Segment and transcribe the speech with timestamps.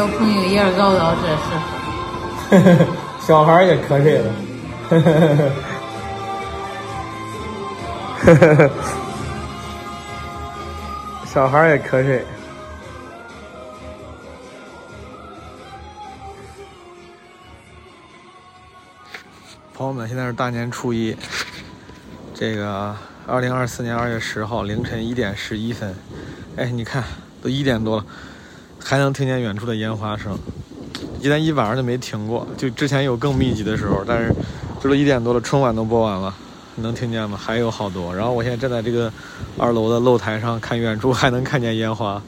[0.00, 1.28] 小朋友眼高高，这
[2.56, 2.86] 是。
[3.20, 4.32] 小孩也瞌睡了。
[11.26, 12.24] 小孩也瞌睡。
[19.74, 21.14] 朋友们，现在是大年初一，
[22.34, 22.96] 这个
[23.26, 25.94] 二零二四年二月十号凌晨一点十一分。
[26.56, 27.04] 哎，你看，
[27.42, 28.06] 都一点多了，
[28.82, 30.36] 还能听见远处的烟花声。
[31.20, 34.34] 今天一晚上就没停过，就之前有更密集的时候，但是
[34.82, 36.34] 这都一点多了，春晚都播完了，
[36.76, 37.38] 能听见吗？
[37.40, 38.14] 还有好多。
[38.14, 39.12] 然后我现在站在这个
[39.58, 42.20] 二楼的露台上看远处，还能看见烟花。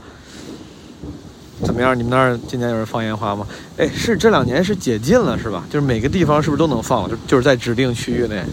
[1.65, 1.97] 怎么样？
[1.97, 3.47] 你们那儿今年有人放烟花吗？
[3.79, 5.65] 哎，是这两年是解禁了是吧？
[5.71, 7.09] 就是每个地方是不是都能放？
[7.09, 8.45] 就就是在指定区域内，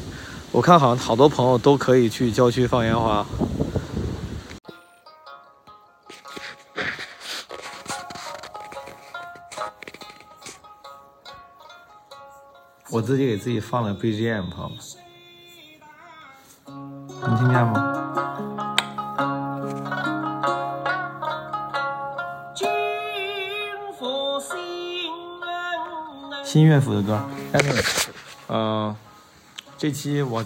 [0.52, 3.25] 我看好像好多朋友都可以去郊区放烟花。
[12.91, 14.77] 我自己给自己放了 BGM，朋友们，
[17.21, 17.95] 能听见吗？
[26.43, 27.21] 新乐府的歌，
[27.53, 27.59] 哎，
[28.47, 28.95] 呃，
[29.77, 30.43] 这期我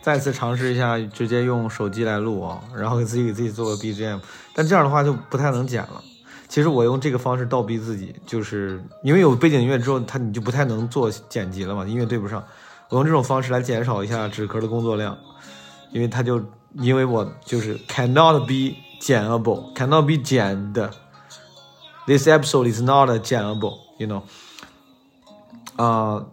[0.00, 4.20] 再次尝试一下，直接用手机来录啊，然后给自己给自己做个 BGM，
[4.54, 6.02] 但这样的话就不太能剪了。
[6.48, 12.42] 其实我用这个方式倒逼自己，就是因为有背景音乐之后，它你就不太能做剪辑了嘛，音乐对不上。
[12.88, 15.16] 我用这种方式来减少一下纸壳的工作量，
[15.92, 20.90] 因为它就因为我就是 cannot be 剪 able，cannot be 剪的。
[22.06, 24.22] This episode is not 剪 able，you know。
[25.76, 26.24] 啊，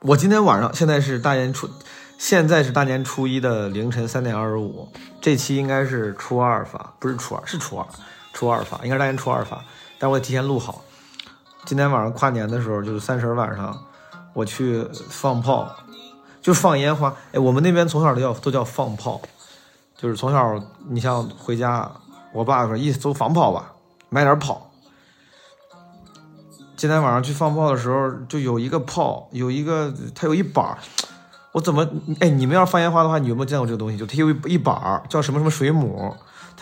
[0.00, 1.70] 我今天晚上现在是大年初，
[2.18, 4.88] 现在是大年初一的凌晨三点二十五，
[5.20, 7.86] 这期应该是初二发，不是初二，是初二。
[8.34, 9.64] 初二发应该是大年初二发，
[9.98, 10.84] 但我得提前录好。
[11.64, 13.74] 今天晚上跨年的时候，就是三十晚上，
[14.34, 15.66] 我去放炮，
[16.42, 17.14] 就放烟花。
[17.32, 19.22] 哎，我们那边从小都叫都叫放炮，
[19.96, 21.90] 就是从小你像回家，
[22.32, 23.72] 我爸说意思都放炮吧，
[24.10, 24.70] 买点炮。
[26.76, 30.76] 今天晚上去放炮的时候，就有一个炮，有一个它有一板
[31.52, 31.88] 我怎么
[32.20, 32.28] 哎？
[32.28, 33.96] 你们要放烟花的话，你有没有见过这个东西？
[33.96, 36.12] 就它有一一板叫什么什么水母。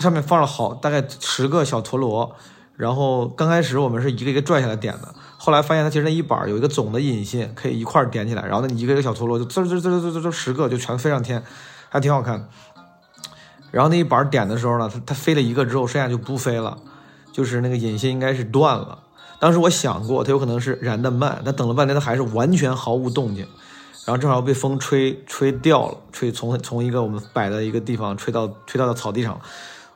[0.02, 2.34] 上面放了好大概十个小陀螺，
[2.76, 11.42] 然后刚开始我们是一个一个拽下来点的，后来发现它其实那一板有一个总的引信，可以一块点起来，然后那你一个一个小陀螺就滋滋滋滋滋滋十个就全飞上天，
[11.88, 12.48] 还挺好看。
[13.70, 16.76] 然后那一板点的时候呢，它它飞了一个之后，剩下就不飞了，
[17.32, 18.98] 就是那个引信应该是断了。
[19.40, 23.46] 当时我想过它有可能是燃的慢，但等了半天它还是完全毫无动静，
[24.04, 29.40] 然后正好被风吹吹掉了，吹从从一个我们摆的一个地方吹到吹到了草地上。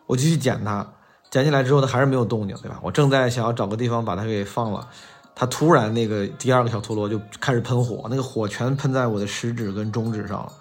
[0.06, 0.86] 我就去捡它，
[1.30, 2.78] 捡起来之后它还是没有动静，对吧？
[2.82, 4.88] 我正在想要找个地方把它给放了，
[5.34, 10.52] 它突然那个第二个小陀螺就开始喷火，那个火全喷在我的食指跟中指上了，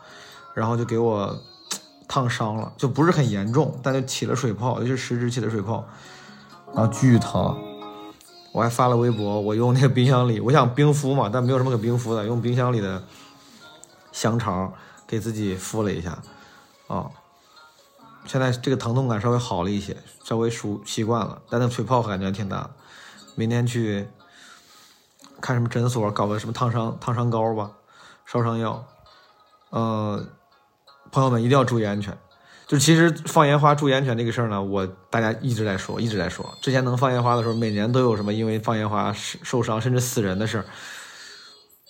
[0.53, 1.37] 然后就给我
[2.07, 5.85] 烫伤了，就不是很严重，但就起了水泡，尤其是食指起了水泡，
[6.73, 7.55] 然后巨疼。
[8.51, 13.03] 我还发了微博，我用那个冰箱里，我想冰敷嘛，但没有什么可冰敷的，用冰箱里的
[14.13, 14.73] 香肠
[15.05, 16.17] 给自己敷了一下，
[16.87, 17.05] 啊。
[18.25, 22.69] 现在这个疼痛感稍微好了一些，稍微熟习惯了，但那水泡感觉挺大。
[23.35, 24.07] 明天去
[25.41, 27.71] 看什么诊所，搞个什么烫伤烫伤膏吧，
[28.25, 28.85] 烧伤药。
[29.69, 30.25] 呃，
[31.11, 32.17] 朋友们一定要注意安全。
[32.67, 36.57] 就其实放烟花注意安全这个事儿呢，我大家一直在说，一直在说。
[36.61, 40.65] 之前能放烟花的时候，每年都有什么因为放烟花受伤甚至死人的事儿。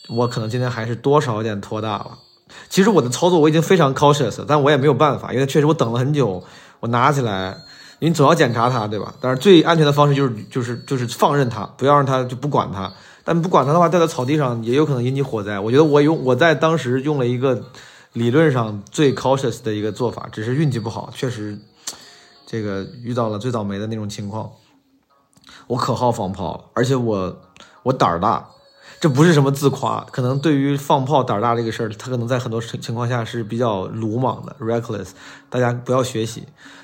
[0.09, 2.17] 我可能今天还是多少有点拖大了。
[2.69, 6.43] 其实我的操作我已经非常 cautious，但我也没有办法，因为确实我等了很久，
[6.79, 7.57] 我拿起来，
[7.99, 9.13] 你总要检查它，对吧？
[9.19, 12.91] 但是最安全的方式就是就是就是放任它，不要让它就不管它。
[13.23, 15.59] 但不管它的话，掉在草地上也有可能引起火灾。
[15.59, 17.59] 我觉得我用我在当时用了一个
[18.13, 21.57] 理论上最 cautious 的一个做法，只是运气不好，确实
[22.45, 24.51] 这个遇到了最倒霉的那种情况。
[25.65, 27.35] 我可好放炮了，而且我
[27.81, 28.47] 我胆儿大。
[28.99, 35.09] 这不是什么自夸，可能对于放炮胆大这个事儿，他可能在很多情情况下是比较鲁莽的，reckless，
[35.49, 36.43] 大家不要学习。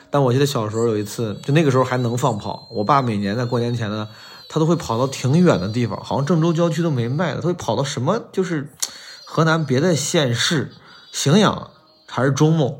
[0.09, 4.07] 但我记得小时候有一次，就那个时候还能放炮，我爸每年在过年前呢，
[4.49, 8.69] 他都会跑到挺远的地方，好像郑州郊区都没卖的，他会跑到什么就是
[9.25, 10.73] 河南别的县市，
[11.13, 11.71] 荥阳
[12.05, 12.77] 还是中牟，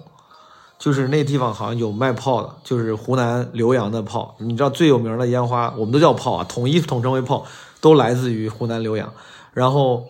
[0.77, 7.45] 就是那地方好像有卖炮的，就是湖南浏阳的炮，你知道最有名的烟花，我们都叫炮啊，统一统称为炮。
[7.81, 9.11] 都来自于湖南浏阳，
[9.53, 10.07] 然后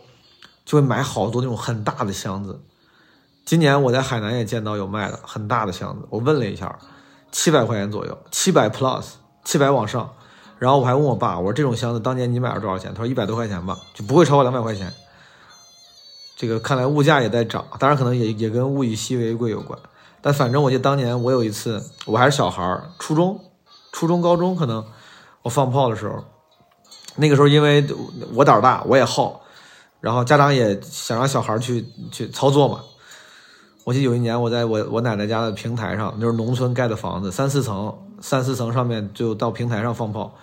[0.65, 2.61] 就会买好多那种很大的箱子。
[3.43, 6.77] 今年我在海南也见到有卖的很大的箱子，我问了一下，
[7.31, 9.05] 七百块钱左右，七百 plus，
[9.43, 10.13] 七百往上。
[10.59, 12.93] 然后我还问我爸，我说这种箱子当年你买了多少钱？
[12.93, 14.93] 他说一百多块钱吧，就不会超过两百块钱。
[16.35, 19.77] 这个看来物价也在涨，当然可能也也跟物以稀为贵有关。
[20.21, 23.43] 但反正我记得当年我有一次，我还是小孩儿，初中、
[23.91, 24.85] 初中、高中可能
[25.41, 26.23] 我放炮的时候，
[27.15, 27.85] 那个时候因为
[28.33, 29.41] 我胆儿大，我也好，
[29.99, 32.81] 然后家长也想让小孩去去操作嘛。
[33.83, 40.33] 我记得有一年我在我我奶奶家的平台上，就是农村盖的房子，三四层，三四层上面就到平台上放炮，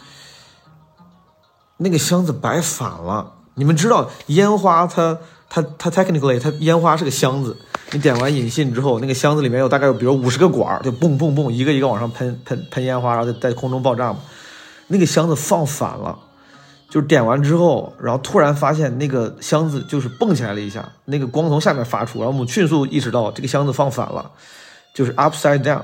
[1.77, 3.35] 那个箱子摆反了。
[3.55, 5.19] 你们知道烟花它
[5.49, 7.57] 它它 technically 它烟花是个箱子，
[7.93, 14.19] 你点完引信之后，那个箱子里面有大概有比如五十个管儿，就蹦蹦蹦一个一个往上喷喷喷烟花，然后在在空中爆炸嘛。
[14.89, 16.19] 那个箱子放反了，
[16.89, 24.31] 就是点完之后，然后突然发现那个箱子就是蹦起来了一下，那个光从下面发出，然后我们迅速意识到这个箱子放反了，
[24.95, 25.83] 就是 upside down。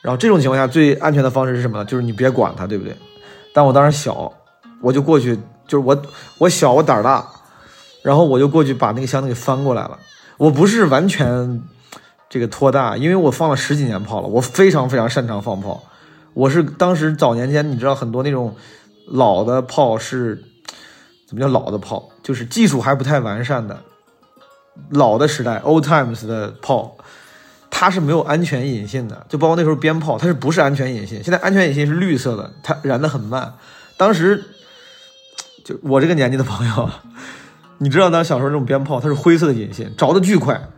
[0.00, 1.84] 然后这种情况下最安全的方式是什么呢？
[1.84, 2.96] 就是你别管它，对不对？
[3.52, 4.32] 但我当时小，
[4.80, 5.36] 我就过去，
[5.66, 6.02] 就是我
[6.38, 7.24] 我小我胆儿大，
[8.02, 9.98] 然后我就过去把那个箱子给翻过来了。
[10.38, 11.62] 我不是完全
[12.28, 15.82] 这个托大，因为我放了十几年炮了，我非常非常擅长放炮。
[16.34, 18.56] 我是当时早年间，你知道很多那种
[19.06, 20.42] 老的炮是
[21.26, 22.10] 怎么叫老的炮？
[22.22, 23.82] 就是技术还不太完善的
[24.90, 26.96] 老的时代 old times 的炮，
[27.70, 31.22] 它是没有安全引信的，就包括那时候鞭炮，它是不是安全引信？
[31.22, 33.54] 现在安全引信是绿色的，它燃的很慢。
[33.96, 34.44] 当时
[35.64, 36.88] 就我这个年纪的朋友，
[37.78, 40.68] 你知道当时小时候那种鞭炮，它是灰色的引信，着的巨快。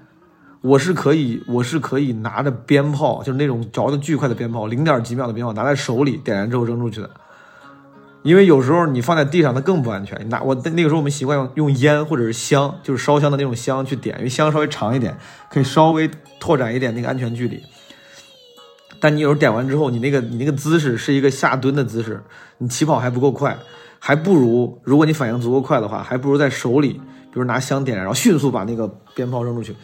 [0.63, 7.11] 我是可以，我是可以拿着鞭炮，就是那种着的巨快的鞭炮，零点几秒的鞭炮，拿在手里点燃之后扔出去的。
[8.25, 10.19] 因为有时候你放在地上，它更不安全。
[10.19, 15.15] 你拿我那个时候我们习惯用用烟或者是香，就是烧香的那种香去点，因为香稍微长一点，
[15.51, 16.11] 可以稍微
[16.41, 17.63] 拓展一点那个安全距离。
[18.99, 22.25] 但你有时候点完之后，你那个你那个姿势是一个下蹲的姿势，
[22.57, 23.55] 你起跑还不够快，
[23.99, 29.77] 还不如如果你反应足够快的话，还不如在手里，比如拿香点燃，然后迅速把那个鞭炮扔出去。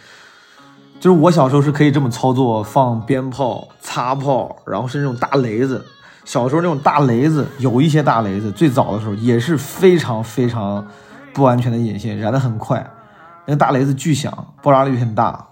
[0.98, 5.84] 就是我小时候是可以这么操作，放鞭炮、擦炮，然后是那种大雷子。
[6.30, 10.86] 小时候那种大雷子，有一些大雷子，最早的时候也是非常非常
[11.34, 12.88] 不安全的引线，燃得很快。
[13.46, 15.44] 那个大雷子巨响，爆炸率很大。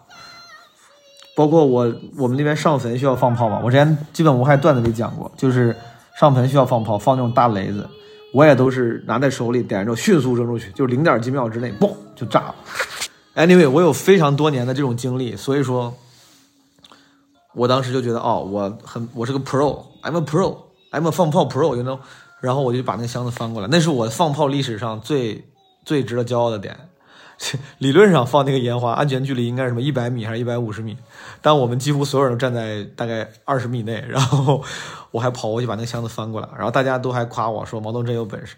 [1.35, 5.75] 包括我我们那边上坟需要放炮嘛，我之前基本无害段子里讲过，就是
[6.17, 7.85] 上坟需要放炮，放那种大雷子，
[8.33, 12.55] 我也都是拿在手里点燃之后迅速扔出去，就零点几秒之内，嘣就炸了。
[13.35, 15.93] Anyway，我有非常多年的这种经历，所以说，
[17.57, 21.99] 我当时就觉得，哦，我很，我是个 pro，I'm a pro M 放炮 pro，you know，
[22.41, 25.45] 然后我就把那个箱子翻过来，那是我放炮历史上最
[25.85, 26.77] 最值得骄傲的点。
[27.79, 30.97] 理论上放那个烟花，安全距离应该是什么一百米还是一百五十米？
[31.41, 34.61] 但我们几乎所有人都站在大概二十米内，然后
[35.13, 38.57] 我还跑过去把那个箱子翻过来，然后大家都还夸我说毛东真有本事。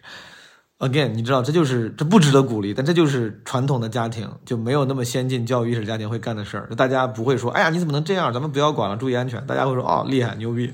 [0.78, 6.70] Again，你知道这就是这不值得鼓励，但这就是传统的家庭就没有那么先进教育意识家庭会干的事儿。
[6.74, 8.32] 大家不会说，哎呀，你怎么能这样？
[8.32, 9.46] 咱们不要管了，注意安全。
[9.46, 10.72] 大家会说，哦，厉害，牛逼。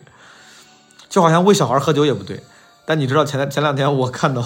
[1.17, 2.39] 就好像喂小孩喝酒也不对。
[2.85, 4.45] 但你知道前前两天我看到，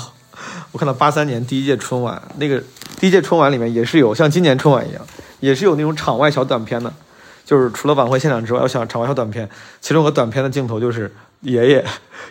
[0.71, 2.63] 我看到八三年第一届春晚，那个
[3.01, 5.05] 第一届春晚里面也是有像今年春晚一样，
[5.41, 6.93] 也是有那种场外小短片的，
[7.45, 9.51] 就是除了晚会现场之外，有想场外小短片，
[9.81, 11.13] 其中有个短片的镜头就是。
[11.41, 11.83] 爷爷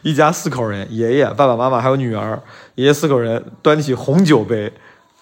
[0.04, 2.40] 一家四口人，爷爷、爸爸妈妈还有女儿，
[2.76, 4.72] 爷爷四口人端起红酒杯，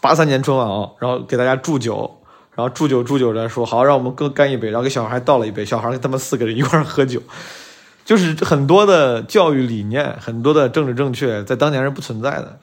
[0.02, 2.20] 八三年春晚啊，然后给大家祝酒，
[2.54, 7.22] 然后祝酒祝酒着说好，让我们各干一杯，然后给小孩还倒了一杯，小孩跟他们四个人一块喝酒，
[8.08, 12.60] 就是很多的教育理念，很多的政治正确，在当年是不存在的，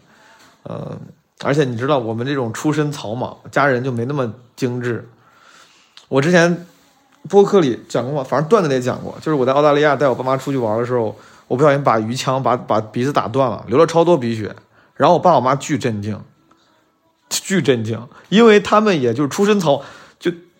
[0.62, 0.98] 呃，
[1.42, 5.06] 而且你知道我们这种出身草莽，家人就没那么精致，
[6.08, 6.66] 我之前。
[7.26, 8.22] 播客里讲过？
[8.22, 11.16] 反正段子里也讲过，就是我在澳大利亚带我爸妈出去玩的时候，
[11.48, 14.54] 我不小心把鱼枪把把鼻子打断了，流了超多鼻血，
[14.94, 16.20] 然后我爸我妈巨震惊，
[17.30, 19.80] 巨震惊，因为他们也就是出身草，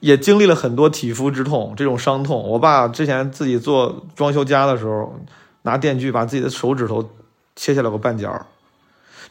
[0.04, 2.42] 也经历了很多体肤之痛这种伤痛。
[2.48, 5.18] 我爸之前自己做装修家的时候，
[5.62, 7.10] 拿电锯把自己的手指头
[7.56, 8.28] 切下来个半截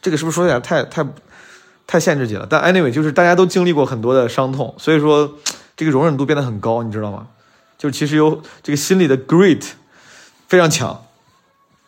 [0.02, 1.06] 这个是不是说起来太太
[1.86, 2.46] 太限制级了？
[2.48, 5.38] 但 anyway，就是大家都经历过很多的伤痛，所以说。
[5.76, 7.26] 这个容忍度变得很高，你知道吗？
[7.76, 9.70] 就其实有这个心理的 grit
[10.46, 11.02] 非常强，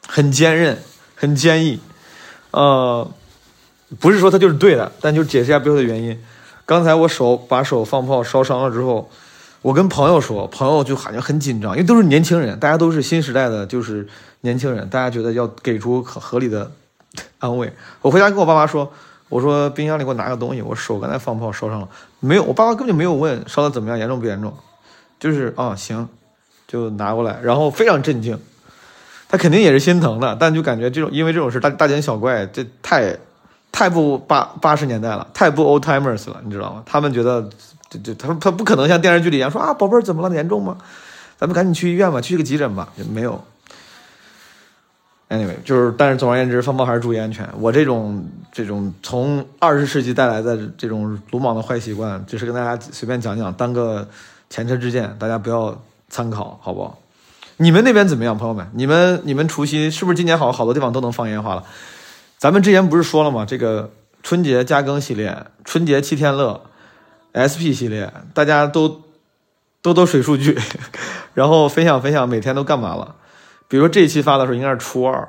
[0.08, 0.76] 很坚韧，
[1.14, 1.78] 很坚毅。
[2.50, 3.08] 呃，
[4.00, 6.20] 不是说他就是对的，但就解释一下背后的原因。
[6.66, 9.08] 刚才我手把手放炮烧伤了之后，
[9.62, 14.06] 我跟朋友说，朋友就好像很紧张，因为都是年轻人，大家都是新时代的，就是
[14.42, 16.70] 年轻人，大家觉得要给出合合理的
[17.38, 17.72] 安慰。
[18.02, 18.92] 我回家跟我爸妈说。
[19.28, 21.88] 我说冰箱里给我拿个东西，我手刚才放炮烧伤了，
[22.20, 24.54] 没有，我爸爸根本就没有问烧的怎么样，严重不严重，
[25.18, 26.08] 就是啊行，
[26.68, 28.38] 就拿过来，然后非常震惊，
[29.28, 33.16] 他肯定也是心疼的，但就感觉这种因为这种事大大惊小怪，这太
[33.76, 36.82] 太不八八十年代了，太不 old timers 了，你知道吗？
[36.86, 37.46] 他们觉得
[37.90, 40.78] 这这他他不可能像电视剧里一样说啊，宝贝儿怎么了，严重吗？
[41.36, 43.44] 咱们赶紧去医院吧，去个急诊吧，也没有。
[45.28, 47.46] Anyway，就是，但是总而言之，放炮还是注意安全。
[47.60, 54.08] 我这种这种从二十世纪带来的这种鲁莽的坏习惯，只是跟大家随便讲讲，当个
[54.48, 55.78] 前车之鉴，大家不要
[56.08, 56.98] 参考，好不好？
[57.58, 58.66] 你们那边怎么样，朋友们？
[58.72, 61.62] 你们你们除夕是不是今年好好多地方都能放烟花了？
[62.38, 63.44] 咱们之前不是说了吗？
[63.46, 63.90] 这个
[64.22, 66.60] 春节加更系列、春节七天乐、
[67.32, 69.02] SP 系列，大家都
[69.80, 70.58] 都都水数据，
[71.34, 73.16] 然后分享分享每天都干嘛了。
[73.68, 75.28] 比如说这一期发的时候应该是初二，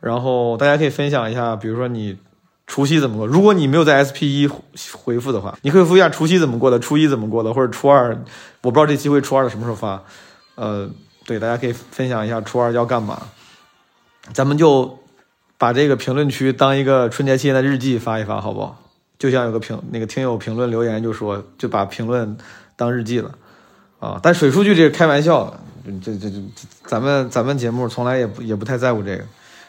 [0.00, 2.18] 然后大家可以分享一下，比如说你
[2.66, 3.26] 除夕怎么过？
[3.26, 4.48] 如果你没有在 SP 一
[4.92, 8.10] 回复的话，你可以复一下除夕怎么过的，初一怎么过的，或者初二，
[8.62, 10.02] 我不知道这期会初二的什么时候发。
[10.54, 10.88] 呃，
[11.26, 13.20] 对，大家可以分享一下初二要干嘛，
[14.32, 14.98] 咱们就
[15.58, 18.82] 把这个评论区当一个春节期间的日记发一发，好不好？
[19.18, 22.36] 就像有个评那个听友评论留言就说，就把评论
[22.76, 23.30] 当日记了
[23.98, 24.20] 啊。
[24.22, 25.60] 但水数据这是开玩笑。
[26.02, 26.42] 这这这，
[26.84, 29.22] 咱们咱们节目从来也不也不太在乎这个，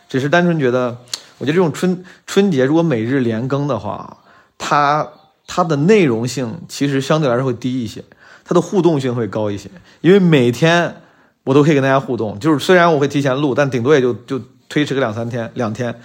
[0.09, 0.97] 只是单纯觉得，
[1.37, 4.17] 我觉得这种春春节如果每日连更的话，
[4.57, 5.07] 它
[5.45, 8.03] 它的内容性其实相对来说会低一些，
[8.43, 9.69] 它的互动性会高一些，
[10.01, 11.03] 因为每天
[11.43, 15.99] 我都可以跟大家互动，就是虽然我会提前录，但顶多也就就推迟个两三天两天，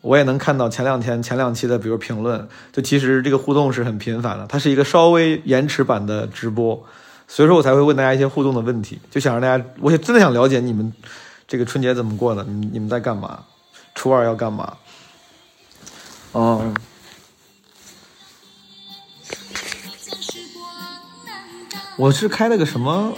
[0.00, 6.84] 我也能看到前两天前两期的比如评论，就其实这个互动是很频繁的，它是一个稍微延迟版的直播。
[7.28, 10.92] 所以说我才会问大家一些互动的问题，就想让大家，我也真的想了解你们
[11.48, 13.44] 这个春节怎么过的，你你们在干嘛？
[13.94, 14.76] 初二要干嘛？
[16.34, 16.74] 嗯，
[21.96, 23.16] 我是开了个什么？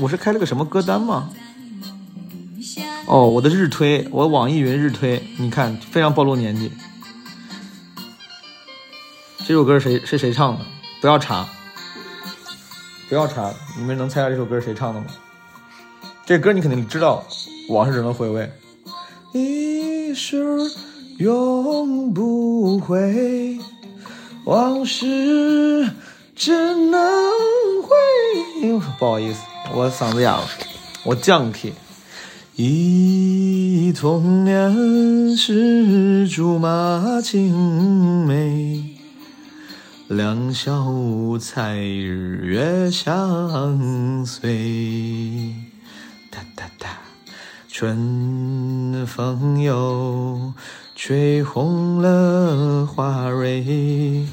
[0.00, 1.30] 我是开了个什么歌单吗？
[3.08, 6.72] 哦，我的日推，我网易云日推，你看非常暴露年纪。
[9.46, 10.64] 这首歌谁是谁唱的？
[11.00, 11.46] 不要查。
[13.08, 15.06] 不要查，你们能猜下这首歌是谁唱的吗？
[16.24, 17.24] 这歌你肯定知道，
[17.72, 18.50] 《往事只能回味》。
[19.38, 20.44] 一世
[21.18, 23.56] 永不回，
[24.46, 25.88] 往事
[26.34, 27.00] 只能
[27.82, 28.80] 回。
[28.98, 30.48] 不好意思，我嗓子哑了，
[31.04, 31.72] 我降 key。
[32.58, 38.82] 忆童年时竹马青梅。
[40.08, 45.54] 两小无猜，日月相随。
[46.30, 46.88] 哒哒哒，
[47.68, 50.54] 春风又
[50.94, 54.26] 吹红了花蕊。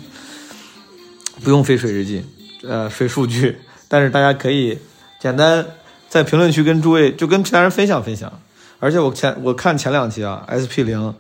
[1.44, 2.24] 不用飞水日记，
[2.65, 3.58] 呃，水数据，
[3.89, 4.80] 但是大家可以
[5.20, 5.65] 简单
[6.13, 8.32] 在评论区跟诸位，就跟其他人分享分享。
[8.79, 11.12] 而且我前我看前两期啊，SP 零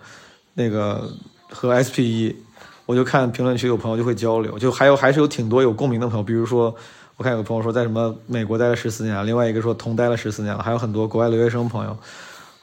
[0.53, 1.09] 那个
[1.49, 2.35] 和 SP 一。
[2.85, 6.75] 我就看评论区有朋友就会交流，就还有还是有挺多有共鸣的朋友，比如说
[7.15, 11.97] 我看有个朋友说在什么美国待了十四年，另外一个说同待了十四年了，还有很多国外留学生朋友，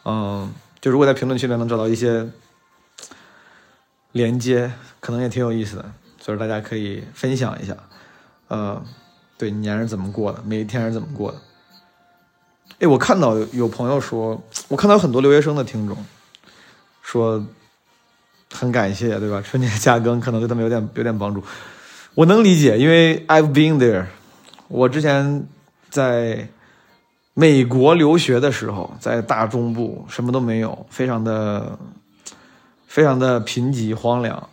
[0.04, 0.48] 嗯，
[0.80, 2.28] 就如果在评论区里面能找到一些
[4.12, 4.70] 连接，
[5.00, 7.74] 可能也挺有意思的，所以大家可以分享一下，
[8.48, 8.80] 呃，
[9.36, 11.38] 对年是怎么过的，每一天是怎么过的。
[12.80, 15.96] 哎，我看到有朋友说，我看到很多留学生的听众
[17.02, 17.44] 说。
[18.52, 19.40] 很感谢，对吧？
[19.40, 21.40] 春节加更可能对他们有点有点帮助，
[22.16, 24.06] 我能理解，因为 I've been there。
[24.66, 25.46] 我之前
[25.88, 26.48] 在
[27.32, 31.78] 美国留学的时候，在大中部什么都没有，非常的
[32.88, 34.48] 非常的贫瘠荒凉，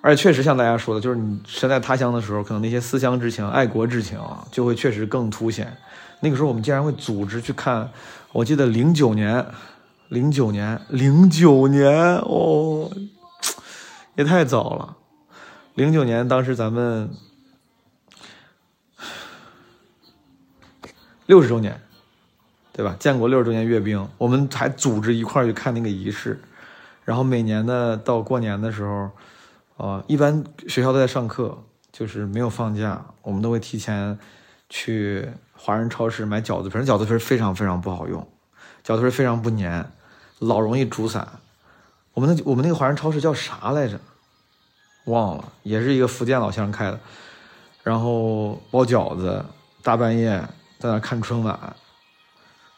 [0.00, 5.76] 而且确实像大家说的，就是你身在他乡的时候，可能那些思乡之情、爱国之情啊，就会确实更凸显。
[6.22, 7.90] 那个时候我们竟然会组织去看，
[8.32, 9.44] 我记得零九年。
[10.08, 12.90] 零九年，零九年哦，
[14.14, 14.94] 也太早了。
[15.74, 17.08] 零九年，当时咱们
[21.24, 21.80] 六十周年，
[22.74, 22.94] 对吧？
[23.00, 26.38] 建国六十周年阅兵，我们还组织一块儿去看那个仪式。
[27.06, 29.10] 然后每年的到过年的时候，
[29.78, 34.18] 呃，一般学校都在上课，就是没有放假，我们都会提前
[34.68, 35.26] 去
[35.64, 36.76] 华人超市买饺子皮。
[36.78, 38.26] 饺子皮非常非常不好用，
[38.84, 39.88] 饺子皮非常不粘。
[40.40, 41.24] 老容易煮散，
[42.14, 44.00] 我们那我们那个华人超市叫啥来着？
[45.04, 46.98] 忘了，也是一个福建老乡开的。
[47.84, 49.44] 然后包饺子，
[49.84, 50.42] 大半夜
[50.80, 51.76] 在那看春晚，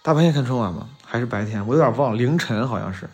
[0.02, 0.86] 大半夜看春晚吗？
[1.06, 1.66] 还是白天？
[1.66, 3.08] 我有点忘了，凌晨好像是。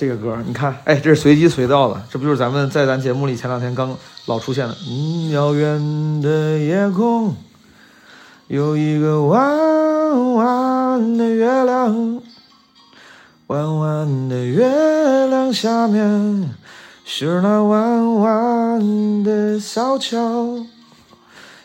[0.00, 4.74] 这个歌你看，哎，这是随机随到的，这不就是咱们在咱节目里前两天刚老出现的？
[4.88, 7.36] 嗯，遥远的夜空
[8.46, 9.60] 有一个弯。
[10.10, 12.20] 弯的月亮，
[13.46, 14.66] 弯弯的月
[15.28, 16.50] 亮下面
[17.04, 20.66] 是那弯弯的小桥，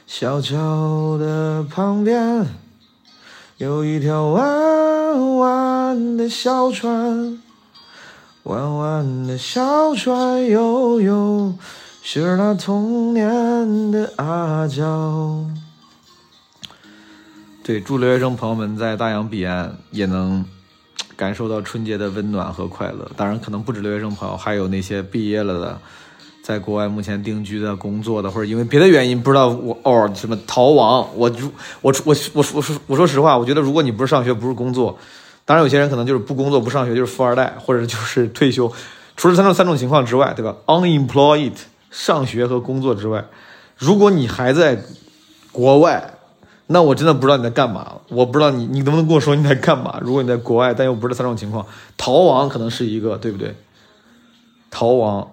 [0.06, 2.46] 小桥的旁边
[3.58, 7.39] 有一条弯弯的小船，
[8.45, 11.51] 弯弯的小船悠悠
[12.03, 15.43] 是那童年的阿娇。
[17.63, 20.45] 对，祝留学生朋友们在大洋彼岸也能
[21.17, 23.09] 感受到春节的温暖和快乐。
[23.17, 25.79] 当然，可能不止留学生朋友，还有那些毕业了的，
[26.43, 31.09] 在国外目前定居的、工作的，或者因为别的原因不知道我哦什么逃亡。
[31.15, 31.31] 我
[31.81, 34.95] 我我我我说我说实话，我觉得如果你不是上学，不是工作，
[35.45, 38.71] 当然有些人可能就是不工作不上学就是富二代，或者就是退休。
[39.15, 41.53] 除了三种三种情况之外，对吧？Unemployed
[41.89, 43.25] 上学和工作之外，
[43.77, 44.83] 如果你还在
[45.51, 46.11] 国外。
[46.67, 49.99] 那我真的不知道你在干嘛，我不知道你你能不能跟我说你在干嘛？
[50.01, 51.63] 如果你在国外，但又不是三种情况，
[51.95, 53.55] 逃亡可能是一个，对不对？
[54.71, 55.29] 逃亡，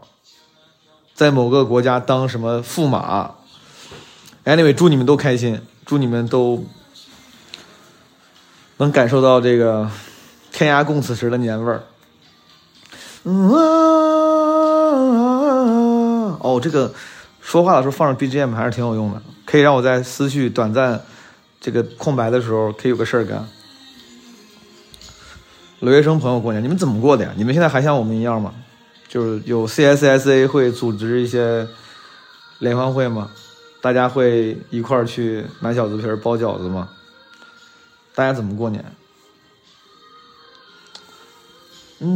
[1.15, 3.31] 在某个国家当什么驸马
[4.45, 6.67] ？Anyway，祝你们都开心，祝你们都
[8.83, 9.89] 能感受到这个
[10.51, 11.85] 天涯共此时的年味儿。
[13.23, 13.49] 嗯，
[16.41, 16.93] 哦，这个
[17.41, 21.01] 说话的时候放着 BGM 还是挺有用的，可以让我在思绪短暂。
[21.61, 23.47] 这个空白的时候可以有个事儿干。
[25.79, 27.33] 留学生朋友过年，你们怎么过的呀？
[27.37, 28.53] 你们现在还像我们一样吗？
[29.09, 31.69] 就是有 CSSA 会组织一些
[32.59, 33.31] 联欢会吗？
[33.81, 36.89] 大家会一块儿去买饺子皮儿、包饺子吗？
[38.15, 38.85] 大家怎么过年？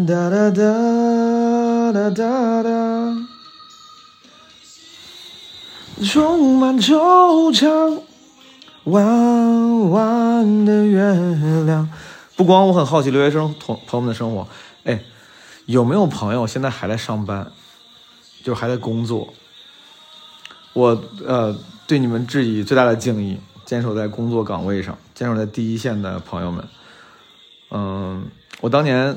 [0.07, 2.71] 哒哒哒哒哒哒，
[6.05, 8.03] 充满惆怅。
[8.85, 11.13] 弯弯的月
[11.65, 11.89] 亮，
[12.37, 14.47] 不光我很好奇留学生同朋友们的生活，
[14.85, 15.03] 哎，
[15.65, 17.51] 有没有朋友现在还在上班，
[18.45, 19.35] 就还在工作？
[20.73, 21.57] 我呃
[21.89, 26.65] 对你们致以最大的敬意，坚守在工作岗位上，坚守在第一线的朋友们，
[27.71, 28.25] 嗯，
[28.63, 29.15] 我当年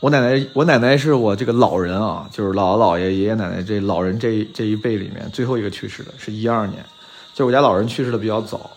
[0.00, 6.84] 我奶奶我奶奶是我这个老人啊，就是姥姥姥爷爷爷奶奶这老人这这一辈里面最后一个去世的，是一二年，
[7.32, 8.70] 就我家老人去世的比较早。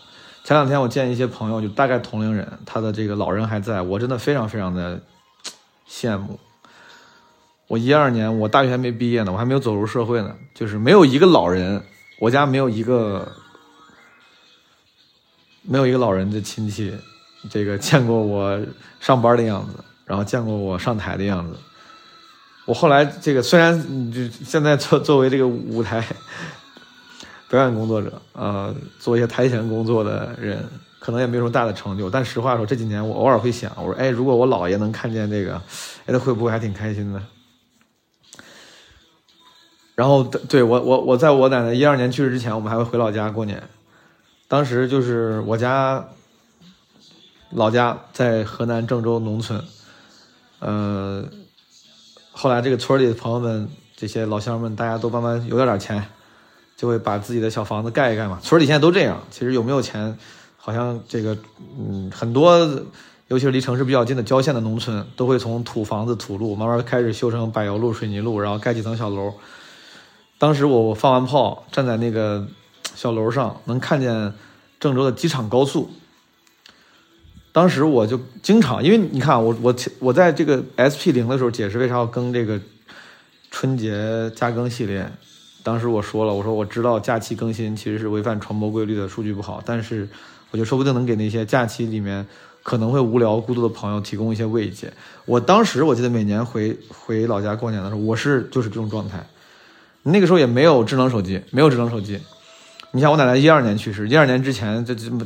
[0.45, 5.01] 前两天我见一些朋友，就大概同龄人，他的这个老人还在，我真的非常非常的
[5.87, 6.39] 羡慕。
[7.67, 11.83] 我一二年，我大学还没毕业呢，我还没有走入社会呢，就是没有一个老人，
[12.19, 13.31] 我家没有一个
[15.63, 16.93] 没有一个老人的亲戚，
[17.49, 18.59] 这个见过我
[18.99, 21.57] 上班的样子，然后见过我上台的样子。
[22.65, 26.03] 我后来这个虽然就现在作作为这个舞台。
[27.49, 30.63] 表演工作者，呃，做一些台前工作的人，
[30.99, 32.07] 可能也没有什么大的成就。
[32.07, 35.55] 但实话说，这几年我偶尔会想，我说，哎，如果我姥爷能看见这个，
[36.05, 37.19] 哎，他会不会还挺开心的？
[39.95, 43.59] 然后，对我，我，我在我奶奶一二年去世之前，我们还会回老家过年。
[44.49, 46.05] 当时就是我家
[47.51, 49.63] 老家在河南郑州农村，
[50.59, 51.23] 呃，
[52.33, 56.03] 后来这个村里的朋友们，这些老乡们，大家都慢慢有点点钱。
[56.75, 59.21] 就会把自己的小房子盖一盖嘛，村里现在都这样。
[59.29, 60.17] 其实有没有钱，
[60.55, 61.37] 好像这个，
[61.77, 62.57] 嗯，很多，
[63.27, 69.33] 尤其是离城市比较近的郊县的农村，都会从土房子、土路慢慢开始修成柏油路、水泥路，然后盖几层小楼。
[70.37, 72.47] 当时我放完炮，站在那个
[72.99, 74.33] 小楼上，能看见
[74.77, 75.89] 郑州的机场高速。
[77.53, 82.59] 当时我就经常，因为你看我我我在这个 SP 零的时候解释为啥要更这个
[83.49, 85.09] 春节加更系列。
[85.63, 89.63] 当时我说了，我说我知道假期更新其实是违反传播规律的，数据不好。
[89.65, 90.05] 但是，
[90.51, 92.27] 我觉得说不定能给那些假期里面
[92.63, 94.91] 可能会无聊、孤独的朋友提供一些慰藉。
[95.23, 99.25] 我当时我记得每年回回老家过年的时候，我是就是这种状态。
[100.03, 102.19] 那个时候也没有智能手机，没有智能手机。
[102.91, 105.25] 你像我奶奶一二年去世，一二年之前这这么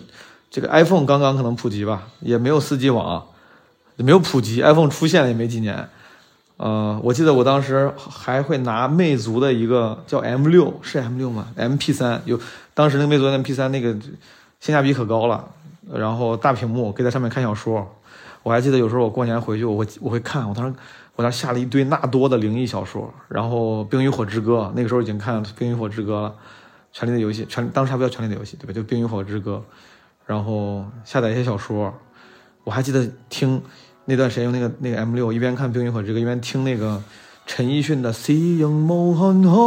[0.51, 3.23] 这个 iPhone 刚刚可能普及吧，也没有四 G 网，
[3.95, 5.87] 也没有普及，iPhone 出现了也没几年。
[6.57, 12.39] 呃，我记得我当时还会拿魅族的一个叫 M 六，是 M 六吗？MP 三有，
[12.73, 13.91] 当时那个魅族 MP 三那个
[14.59, 15.43] 性价比可高了，
[15.91, 17.89] 然后大屏幕可以在上面看小说。
[18.43, 20.75] 我还记得有时候我过年回去，我会我会看，我当时
[21.15, 26.29] 我当时下了一堆纳多的灵异小说，然后《冰与火之歌》，那个时候已经看《冰与火之歌》了，
[26.93, 28.71] 《权力的游戏》权当时还不叫《权力的游戏》，对吧？
[28.71, 29.61] 就《冰与火之歌》，
[30.25, 31.93] 然后下载一些小说，
[32.63, 33.61] 我还记得听。
[34.05, 37.01] 那段时间用那个那个 M 六，一边看《冰与火之歌》，一边听那个
[37.45, 39.57] 陈奕迅的《夕阳无限好》，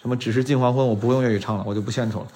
[0.00, 2.26] 什么只是近黄昏，我不用粤语唱了，我就不献丑了。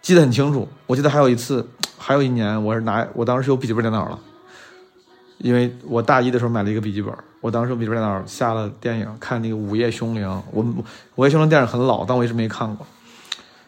[0.00, 0.66] 记得很清楚。
[0.86, 4.18] 我记得还有一次，还有一年，我是拿我当时有笔记本电脑了，
[5.38, 10.26] 因为我大一的时候买了一个笔记本，我当时有笔记本电脑下了电影，看那个《午夜凶铃》。
[10.52, 10.64] 我
[11.16, 12.86] 《午夜凶铃》电影很老，但我一直没看过。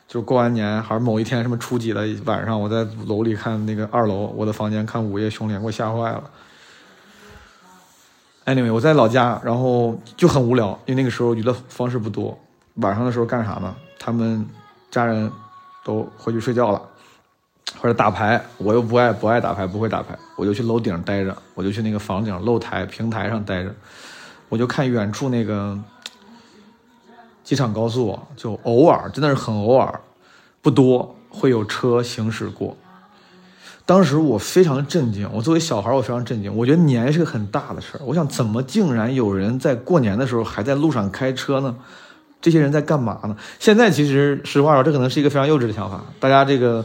[0.09, 6.22] 就过完年还是某一天什么初几的晚上，我在楼里看那个二楼我的房间看《午夜凶铃》，给我吓坏了。
[8.46, 12.38] Anyway，我在老家，然后就很无聊，因为那个时候娱乐方式不多。
[12.74, 13.74] 晚上的时候干啥呢？
[13.98, 14.46] 他们
[14.90, 15.31] 家人
[15.85, 16.81] 都回去睡觉了，
[17.81, 18.40] 或者打牌。
[18.59, 23.74] 我又不爱不爱打牌，不会打牌，我就去楼顶待着，我就去那个房顶露台平台上待着，
[24.48, 25.79] 我就看远处那个
[27.44, 30.00] 机场高速，就偶尔真的是很偶尔，
[30.62, 32.76] 不多会有车行驶过。
[33.85, 36.52] 当时我非常震惊，我作为小孩，我非常震惊。
[36.52, 38.00] 我觉得年是个很大的事儿。
[38.05, 41.76] 我想，怎么竟然有人在过年的时候还在路上开车呢？
[42.40, 43.37] 这些人在干嘛呢？
[43.61, 46.02] 现在其实实话说，这可能是一个非常幼稚的想法。
[46.18, 46.85] 大家这个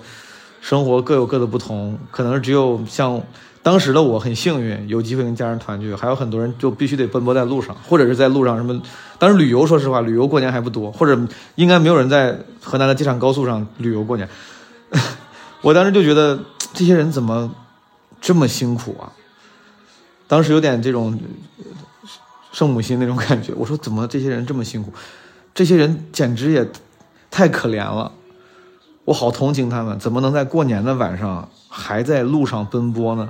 [0.61, 3.21] 生活各有各的不同，可能只有像
[3.61, 8.81] 当时的我很幸运，有机会跟家人团聚，还有很多人就必须得奔波在路上，或者是在路上什么。
[9.19, 11.19] 当时旅游，说实话，旅游过年还不多，或者
[11.55, 14.29] 应该没有人在河南的机场高速上旅游过年。
[15.61, 16.39] 我当时就觉得。
[16.73, 17.53] 这些人怎么
[18.21, 19.11] 这么辛苦啊？
[20.25, 21.19] 当时有点这种
[22.53, 23.51] 圣母心那种感觉。
[23.57, 24.93] 我说怎么这些人这么辛苦？
[25.53, 26.65] 这些人简直也
[27.29, 28.09] 太可怜了，
[29.05, 29.97] 我好同情他们。
[29.99, 33.29] 怎么能在过年的晚上还在路上奔波呢？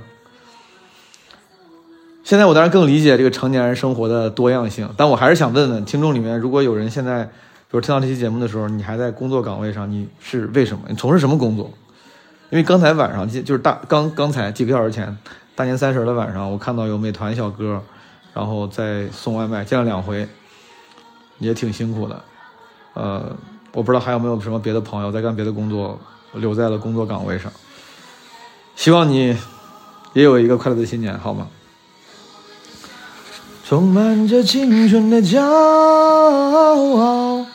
[2.24, 7.30] 现在我当然更理解这个成年人生活的多样性，但我还是想问问听众里面，如果有人现在比
[7.70, 10.84] 如听到这期节目的时候，你还在工作岗位上，你是为什么？
[10.88, 11.70] 你从事什么工作？
[12.50, 15.16] 因为刚才晚上就是大刚刚才几个小时前，
[15.56, 17.82] 大年三十的晚上，我看到有美团小哥，
[18.34, 20.28] 然后在送外卖，见了两回，
[21.38, 22.22] 也挺辛苦的。
[22.94, 23.34] 呃，
[23.72, 25.98] 我不知道还有没有什么别的朋友在干别的工作，
[26.34, 27.50] 留在了工作岗位上。
[28.76, 29.36] 希望你
[30.12, 31.48] 也有一个快乐的新年，好吗？
[33.64, 37.46] 充满着青春的骄傲。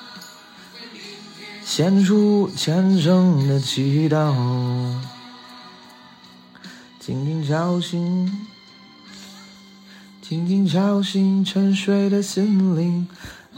[1.63, 4.33] 献出虔诚的祈祷，
[6.99, 8.47] 轻轻敲醒，
[10.23, 13.07] 轻轻敲醒沉睡的心灵，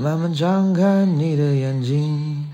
[0.02, 2.50] 慢慢张开你的眼睛，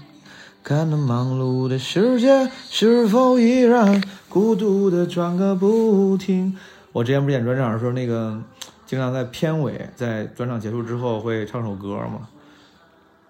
[0.63, 6.57] 看那忙碌的世界是否依然孤独的转个不停。
[6.91, 8.41] 我之前不是演专场的时候，那个
[8.87, 12.27] 经常在片尾，在专场结束之后会唱首歌嘛。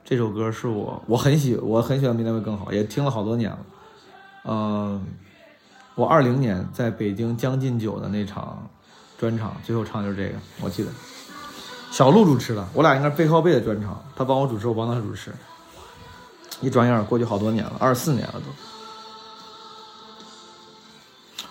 [0.05, 3.59] 这首歌是我我很喜我很喜欢《明天会更好》，也听了好多年了。
[4.45, 5.03] 嗯，
[5.93, 8.65] 我二零年在北京将进酒的那场
[9.19, 10.89] 专场，最后唱就是这个，我记得。
[11.95, 15.31] 小鹿主持的，我俩应该背靠背的专场，他帮我主持，我帮他主持。
[16.59, 18.33] 一转眼过去好多年了，二十四年了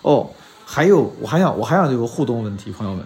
[0.02, 0.10] 都。
[0.10, 0.28] 哦，
[0.66, 3.02] 还有我还想我还想有个互动问题，朋友们。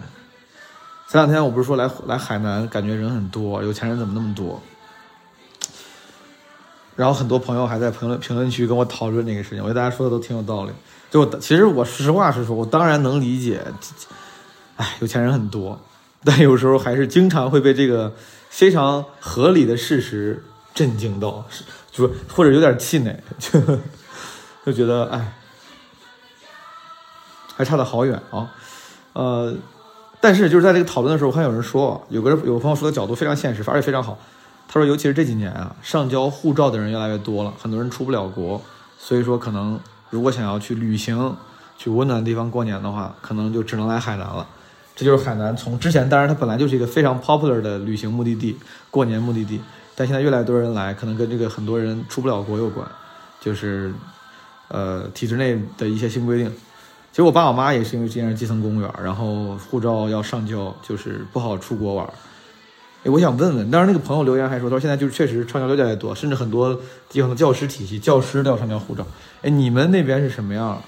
[1.07, 4.61] 前两天我不是说来来海南，感觉人很多，有钱人怎么那么多？
[6.97, 10.73] 然后很多朋友还在评论评论区跟我讨论这个事情，我觉得大家说的都挺有道理。
[11.09, 13.65] 就其实我实话实说，我当然能理解，
[14.75, 15.79] 哎，有钱人很多，
[16.23, 18.13] 但有时候还是经常会被这个
[18.49, 23.59] 非常合理的事实震惊到，是就或者有点气馁，就
[24.65, 25.33] 就觉得哎，
[27.55, 28.51] 还差得好远啊。
[29.13, 29.55] 呃，
[30.21, 34.17] 但是就是在这个讨论的时候，我看有人说，有个有个朋友说的角度非常现实，而且非常好。
[34.71, 38.61] 他说：“尤其是这几年啊，上交护照的人越来越多了，很多人出不了国，
[38.99, 39.79] 所以说可能
[40.11, 41.35] 如果想要去旅行，
[41.75, 44.45] 去温暖的地方过年的话，可能就只能来海南了。
[44.99, 48.57] 这就是海南从之前，当然它本来就是一个非常 popular 的旅行目的地，
[48.91, 49.61] 过年目的地，
[49.95, 52.85] 但现在越来越多人来，可能跟这个很多人出不了国有关，
[53.39, 53.93] 就是
[54.67, 56.51] 呃体制内的一些新规定。
[57.11, 62.05] 其实我爸我妈也是因为这样基层公务员，然后护照要上交，就是不好出国玩。”
[63.05, 69.07] 哎，我想问问，当时那个朋友留言还说，他说现在就是确实上交越来越多，甚至很多地方的教师体系，教师都要上交护照。
[69.43, 70.83] 哎，你们那边是什么样？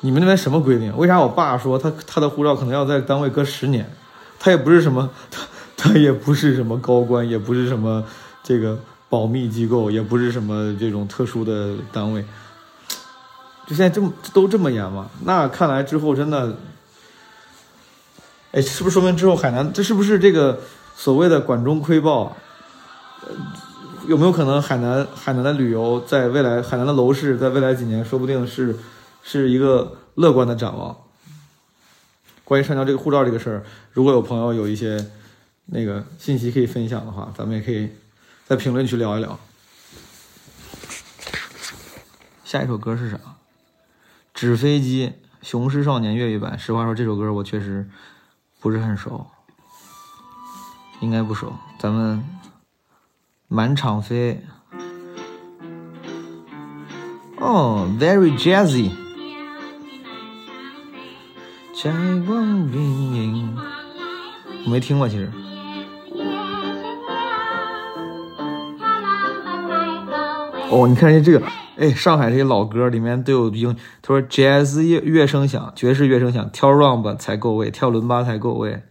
[0.00, 0.96] 你们那边什么规定？
[0.96, 3.90] 为啥我爸说他他的护照可能要在单位搁十年？
[4.38, 5.42] 他也不是什么，他
[5.76, 8.04] 他也不是什么高官，也不是什么
[8.42, 12.24] 这个保密机构，也不是什么这种特殊的单位。
[13.66, 15.08] 就现在这么都这么严吗？
[15.24, 16.56] 那看来之后真的，
[18.52, 20.58] 哎，是不是说明之后海南这是不是这个？
[20.96, 22.36] 所谓的管中窥豹，
[24.06, 28.76] 有没有可能海南海南的旅游在未来海南的楼市在未来几年说不定是
[29.22, 30.96] 是一个乐观的展望？
[32.44, 35.10] 关于上交这个护照这个事儿，如果有朋友有一些
[35.66, 37.90] 那个信息可以分享的话，咱们也可以
[38.44, 39.38] 在评论区聊一聊。
[42.44, 43.20] 下一首歌是啥？
[44.34, 46.58] 纸飞机，雄狮少年粤语版。
[46.58, 47.88] 实话说，这首歌我确实
[48.58, 49.24] 不是很熟，
[51.00, 51.52] 应该不熟。
[51.78, 52.24] 咱们
[53.46, 54.42] 满场飞。
[57.38, 58.90] 哦，very jazzy。
[61.82, 61.90] 在
[62.26, 63.56] 光边影，
[64.66, 65.32] 我没听过，其实。
[70.68, 71.46] 哦，你看人家这个，
[71.78, 78.82] 哎，上海这些老歌里面都有英，他说 jazz 乐乐声响，爵士乐声响，跳 rumba 才够味，跳伦巴才够味。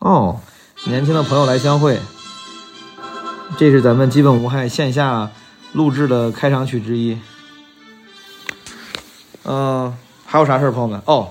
[0.00, 0.40] 哦，
[0.88, 2.00] 年轻的朋友来相会，
[3.56, 5.30] 这是咱们基本无害线下
[5.72, 7.16] 录制的开场曲之一。
[9.50, 11.00] 嗯，还有啥事儿，朋友们？
[11.06, 11.30] 哦，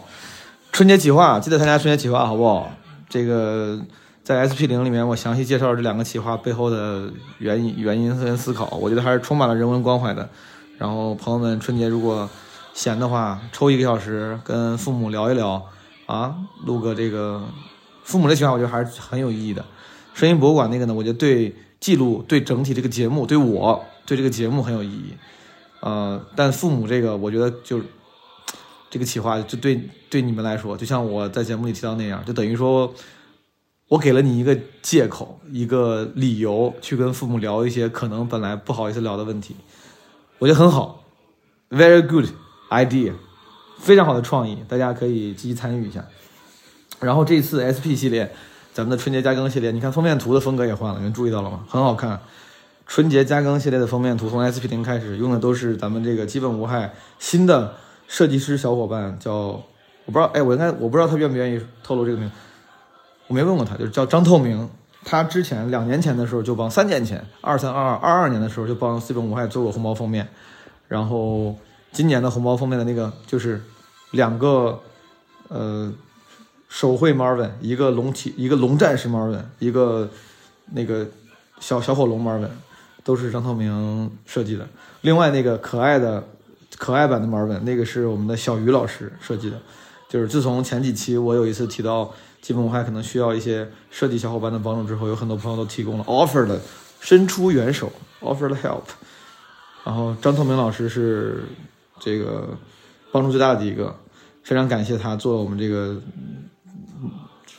[0.71, 2.71] 春节企划，记得参加春节企划，好不好？
[3.07, 3.79] 这个
[4.23, 10.27] 在 SP 零里面，我详细介绍这两个企划背后的原因、原因和思考，我觉得还是充满了人文关怀的。
[10.79, 12.27] 然后，朋友们，春节如果
[12.73, 15.63] 闲的话，抽一个小时跟父母聊一聊
[16.07, 17.43] 啊，录个这个。
[18.03, 19.63] 父母的企划，我觉得还是很有意义的。
[20.15, 25.13] 声音博物馆那个呢，我觉得对记录、对整体这个节目、对我、对这个节目很有意义。
[25.81, 27.79] 呃，但父母这个，我觉得就
[28.89, 32.93] 这个企划，就对对你们来说，就像我在节目里提到那样，就等于说，
[33.89, 39.55] 我给了你一个借口、一个理由，去跟父母聊一些可能本来不好意思聊的问题。
[40.39, 41.03] 我觉得很好
[41.69, 42.27] ，very good
[42.69, 43.13] idea，
[43.79, 46.05] 非常好的创意，大家可以积极参与一下。
[46.99, 48.33] 然后这次 SP 系列，
[48.73, 51.65] 咱们的春节加更系列，你看封面图的风格也换了，你们注意到了吗？
[51.67, 52.19] 很好看。
[52.85, 57.75] 春节加更系列的封面图从 SP 零开始用的都是咱们这个基本无害新的
[58.07, 59.63] 设计师小伙伴，叫我
[60.05, 62.31] 不知道，哎，我应该我不知道他愿不愿意透露这个名，
[63.27, 64.69] 我没问过他，就是叫张透明。
[65.03, 70.27] 他之前两年前的时候就帮，三年前二三二二二二年的时候就帮基本无害做过红包封面，
[70.87, 71.55] 然后
[71.91, 73.61] 今年的红包封面的那个就是
[74.11, 74.79] 两个，
[75.49, 75.93] 呃。
[76.69, 80.09] 手绘 Marvin，一个龙体，一个龙战士 Marvin，一个
[80.73, 81.07] 那个
[81.61, 82.49] 小小火龙 Marvin，
[83.05, 84.67] 都是张透明设计的。
[84.99, 86.27] 另外那个可爱的
[86.77, 89.59] 可爱版的 Marvin，那个是我们的小鱼老师设计的。
[90.09, 96.61] 就是自从前几期我有一次提到基本无害可能需要一些设计小伙伴的帮助之后，有很多朋友都提供了 offer 的
[97.01, 98.83] 伸出援手 offer 的 help。
[99.83, 101.43] 然后张透明老师是
[101.99, 102.47] 这个
[103.11, 103.95] 帮助最大的一个，
[104.43, 105.99] 非常感谢他做了我们这个。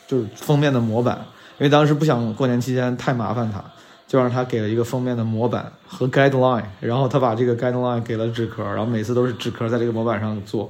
[0.07, 1.19] 就是封面的模板，
[1.59, 3.63] 因为当时不想过年期间太麻烦他，
[4.09, 10.69] 就让他给了一个封面的模板和 guideline，然后他把这个 guideline 给了纸壳，然后每次都是纸壳在这个模板上做。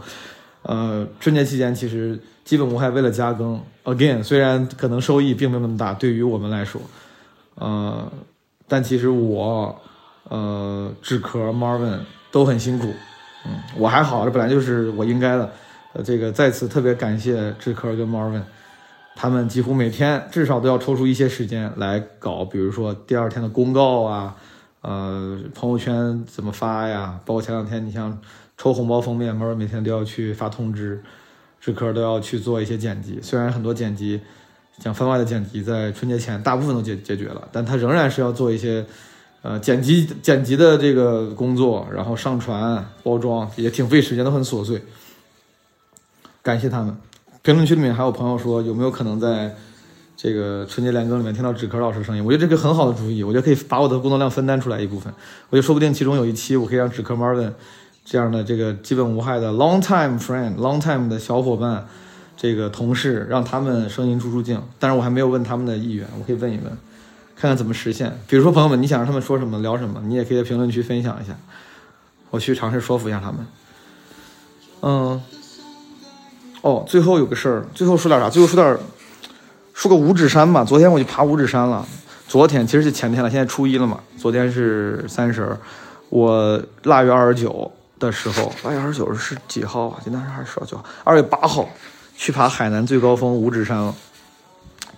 [0.62, 6.80] 呃，春节期间其实基本无害，为了加更，again，虽然可能收益并没有那么大，对于我们来说，
[7.54, 8.10] 呃，
[8.66, 9.80] 但其实我，
[10.28, 12.00] 呃，纸壳 Marvin
[12.32, 12.88] 都很辛苦，
[13.46, 15.50] 嗯，我还好，这本来就是我应该的。
[15.94, 18.42] 呃，这个再次特别感谢纸壳跟 Marvin。
[19.20, 24.36] 他们几乎每天至少都要抽出一些时间来搞，比如说第二天的公告啊，
[24.80, 27.18] 呃，朋友圈怎么发呀？
[27.26, 28.16] 包括前两天你像
[28.56, 31.02] 抽红包封面，每每天都要去发通知，
[31.60, 33.18] 志科都要去做一些剪辑。
[33.20, 34.20] 虽然很多剪辑，
[34.78, 38.86] 像番外的剪辑，在春节前大部分都解解决了，但他仍然是要做一些，
[39.42, 44.80] 呃，剪辑剪辑的这个工作，然后上传、包装也挺费时间，都很琐碎。
[46.40, 46.96] 感谢他们。
[47.48, 49.56] 评论区里面还有朋友说，有没有可能在
[50.14, 52.22] 这个春节连更里面听到纸壳老师声音？
[52.22, 55.10] 我觉得这个很好的主意，我觉得可以把我的工作量分担出来一部分。
[55.48, 57.50] 我觉得说不定其中有一期，我可以让纸壳 Marvin
[58.04, 61.86] 这样的这个基本无害的 long time friend、long time 的小伙伴，
[62.36, 64.62] 这个同事，让他们声音出出镜。
[64.78, 66.64] 但是我还没有问他们的意愿，我可以问一问，
[67.34, 68.12] 看看怎么实现。
[68.28, 71.34] 比如说朋友们，你想让他们说什么、聊什么，你也可以在评论区分享一下，
[72.28, 73.46] 我去尝试说服一下他们。
[74.82, 75.22] 嗯。
[76.62, 78.28] 哦，最后有个事儿，最后说点啥？
[78.28, 78.76] 最后说点，
[79.74, 80.64] 说个五指山吧。
[80.64, 81.86] 昨天我去爬五指山了，
[82.26, 84.00] 昨天其实是前天了，现在初一了嘛。
[84.16, 85.56] 昨天是三十，
[86.08, 90.00] 我腊月二十九的时候，腊月二十九是几号啊？
[90.02, 91.68] 今天是二十九号，二月八号
[92.16, 93.94] 去爬海南最高峰五指山了。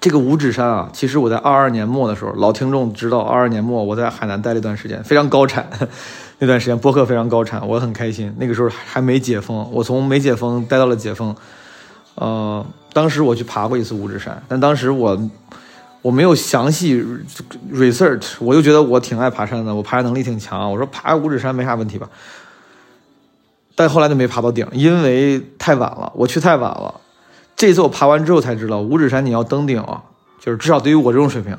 [0.01, 5.69] 这个五指山啊，其实我在二二年末的时候，老听众知道，二二年末我在海南待了一段时间，非常高产。
[6.43, 8.35] 那段时间播客非常高产，我很开心。
[8.39, 11.37] 那个时候还没解封，我从没解封待到了解封。
[12.15, 15.31] 呃，当时我去爬过一次五指山，但当时我
[16.01, 17.05] 我没有详细
[17.71, 20.73] research，我就觉得我挺爱爬山的，我爬山能力挺强。
[20.73, 22.09] 我说爬五指山没啥问题吧？
[23.77, 27.01] 但后来就没爬到顶，因为太晚了，我去太晚了。
[27.55, 30.03] 这次我爬完之后才知道，五指山你要登顶啊，
[30.41, 31.55] 就是至少对于我这种水平，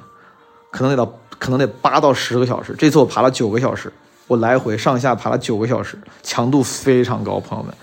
[0.72, 2.76] 可能得到可能得八到十个小时。
[2.80, 3.94] 这次我爬了九个小时，
[4.32, 7.74] 我来回上下爬了九个小时，强度非常高，朋友们。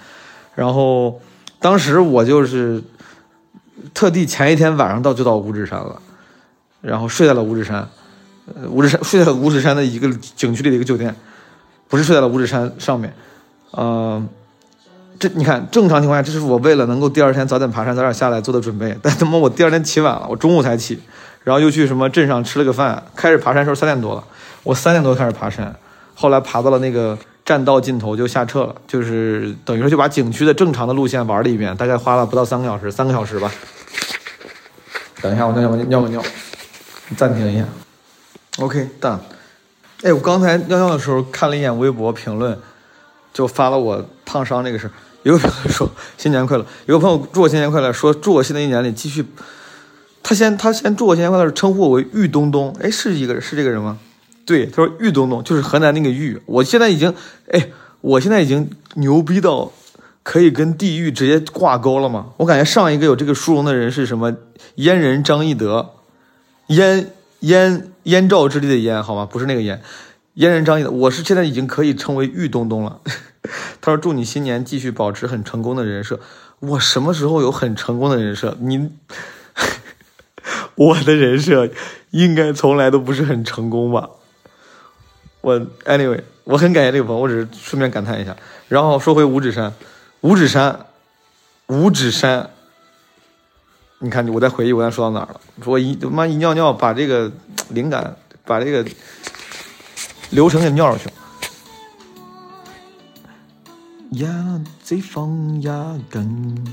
[0.54, 1.20] 然后
[1.60, 2.82] 当时我就是
[3.92, 6.00] 特地前一天晚上到就到五指山了，
[6.80, 7.86] 然后睡在了五指山，
[8.70, 11.14] 五指山睡在了五指山的一个景区里的一个酒店，
[11.86, 13.12] 不是睡在了五指山上面，
[13.72, 14.26] 呃，
[15.18, 20.98] 这你看正常情况下，这是我为了能够第二天早点爬山早点下来做的准备，但他妈我第二天起晚了，我中午才起，
[21.44, 24.24] 然后又去什么镇上吃了个饭，开始爬山的时候三点多了，
[24.62, 25.76] 我三点多开始爬山，
[26.18, 27.16] 后来爬到了那个。
[27.48, 33.50] 栈道尽头就下撤了，就是等于说就把景区的正常的路线玩了一遍，大概花了不到三个小时，三个小时吧。
[35.22, 36.22] 等一下，我尿尿尿个尿，
[37.16, 37.64] 暂停一下。
[38.58, 39.18] OK，done。
[40.02, 42.58] 哎，我刚才尿尿的时候看了一眼微博评论，
[43.32, 44.92] 就发了我烫伤这个事儿。
[45.22, 49.24] 有个朋友说新年快乐，有个朋友祝我新年快乐，说祝我新的一年里继续。
[50.22, 52.76] 他先他先祝我新年快乐，称呼我为玉东东。
[52.78, 53.96] 哎，是一个是这个人吗？
[54.48, 57.14] 对，他说玉东东就是河南那个玉，我现在已经，
[57.50, 57.68] 哎，
[58.00, 59.70] 我现在已经牛逼到
[60.22, 62.28] 可以跟地狱直接挂钩了吗？
[62.38, 64.34] 我感觉上一个有这个殊荣的人是什么？
[64.76, 65.90] 燕人张翼德，
[66.68, 69.28] 燕燕燕赵之地的燕，好吗？
[69.30, 69.82] 不是那个燕，
[70.32, 73.02] 燕人张翼德，我是现在已经可以称为玉东东了。
[73.82, 76.18] 他说祝你新年继续保持很成功的人设。
[76.60, 78.56] 我什么时候有很成功的人设？
[78.60, 78.90] 你，
[80.74, 81.68] 我的人设
[82.12, 84.08] 应该从来都不是很成功吧？
[85.48, 88.36] 我 anyway，我很感谢这个朋友，我只是顺便感叹一下。
[88.68, 89.72] 然后说回五指山，
[90.20, 90.78] 五指山，
[91.68, 92.50] 五指山，
[94.00, 95.40] 你看我在回忆我刚才说到哪儿了？
[95.64, 97.32] 我一他妈一尿尿，把这个
[97.70, 98.84] 灵感，把这个
[100.28, 101.12] 流程给尿上去了。
[104.10, 106.66] 呀，这风呀更。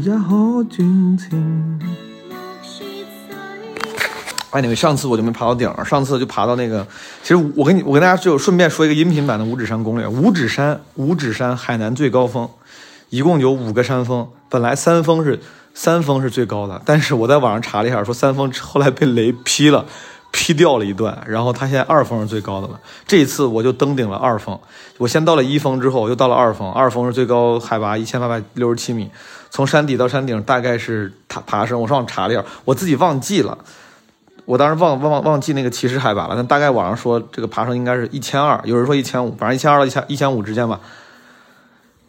[0.00, 1.91] 也可专情。
[4.52, 6.86] 哎，你们上次我就没爬到顶儿，上次就爬到那个。
[7.22, 10.06] 其实我跟你，我跟大家就顺便说一个音频版的五指山攻略。
[10.06, 12.46] 五指山，五指山，海南最高峰，
[13.08, 14.28] 一共有五个山峰。
[14.50, 15.40] 本来三峰是
[15.72, 19.86] 三峰是最高的，但是我在网上查了一下，说三峰后来被雷劈了，
[20.30, 22.78] 劈掉了一段，然后它现在二峰是最高的了。
[23.06, 24.60] 这一次我就登顶了二峰，
[24.98, 29.10] 我先到了一峰，之后又到了二峰，二峰是最高海拔一千八百六十七米，
[29.48, 33.56] 从山底到山顶大概是爬爬升，我上网查了一下，我自己忘记了。
[34.44, 40.80] 我当时忘忘忘记那个起始海拔了，但大概网上说这个爬升应该是一千二，有人说一千五，反正一千二到一千一千五之间吧。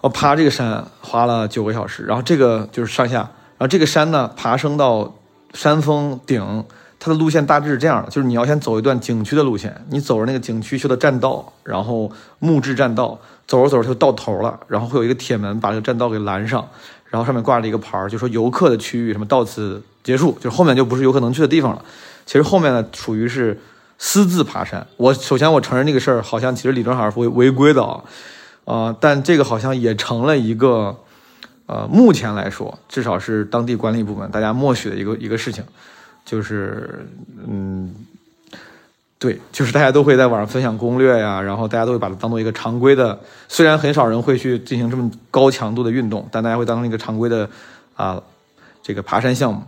[0.02, 5.14] 我爬这个山花了九个小时，然后这个就是上下，然后这个山呢爬升到
[5.54, 6.66] 山峰顶，
[7.00, 13.18] 它的路线大致是这样的，就是你要先走一段景区的路线，你走着那个景区修的栈道，然后木质栈道，
[13.48, 16.68] 走着走着就到头了，然后会有一个铁门把这个栈道给拦上，
[17.06, 21.82] 然后上面挂着一个牌儿，就说游客的区域什么到此结束，就是后面就不是游客能去的地方了。
[22.26, 23.60] 其实后面呢，属于是
[23.98, 24.86] 私自爬山。
[24.98, 28.04] 我首先我承认这个事儿，好像其实理论上是违违规的啊，
[28.66, 30.98] 啊，但这个好像也成了一个，
[31.66, 35.64] 呃，目前来说，至少是当地管理部门大家默许的一个一个事情，
[36.26, 37.08] 就是，
[37.48, 37.94] 嗯，
[39.20, 47.50] 对，就是大家都会在网上分享攻略呀，然后大家都会把它当做一个常规的，虽然很少人会去进行这么高强度的运动，但大家会当成一个常规的
[47.96, 48.22] 啊，
[48.82, 49.62] 这个爬山项目。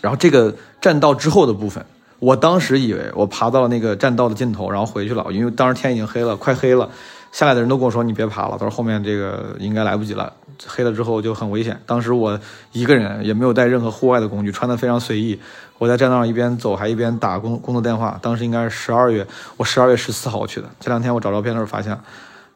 [0.00, 1.84] 然后这个栈道之后的部分，
[2.18, 6.88] 我当时以为我爬到了那个栈道的尽头，然后回去了，因为当时天已经黑了，快黑了。
[7.32, 10.32] 下来的人都跟我说：“你别爬了，他说后面这个应该来不及了，
[10.66, 12.36] 黑了之后就很危险。”当时我
[12.72, 15.38] 一个人也没有带任何户外的工具，穿的非常随意。
[15.78, 18.18] 我在栈道上一边走，还一边打工工作电话。
[18.20, 19.24] 当时应该是十二月，
[19.56, 20.68] 我十二月十四号去的。
[20.80, 21.96] 这两天我找照片的时候发现，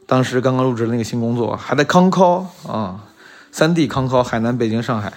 [0.07, 3.05] 当时刚刚入职的那个新工作还在康考啊，
[3.53, 5.13] 三地康考，海南、北京、上海。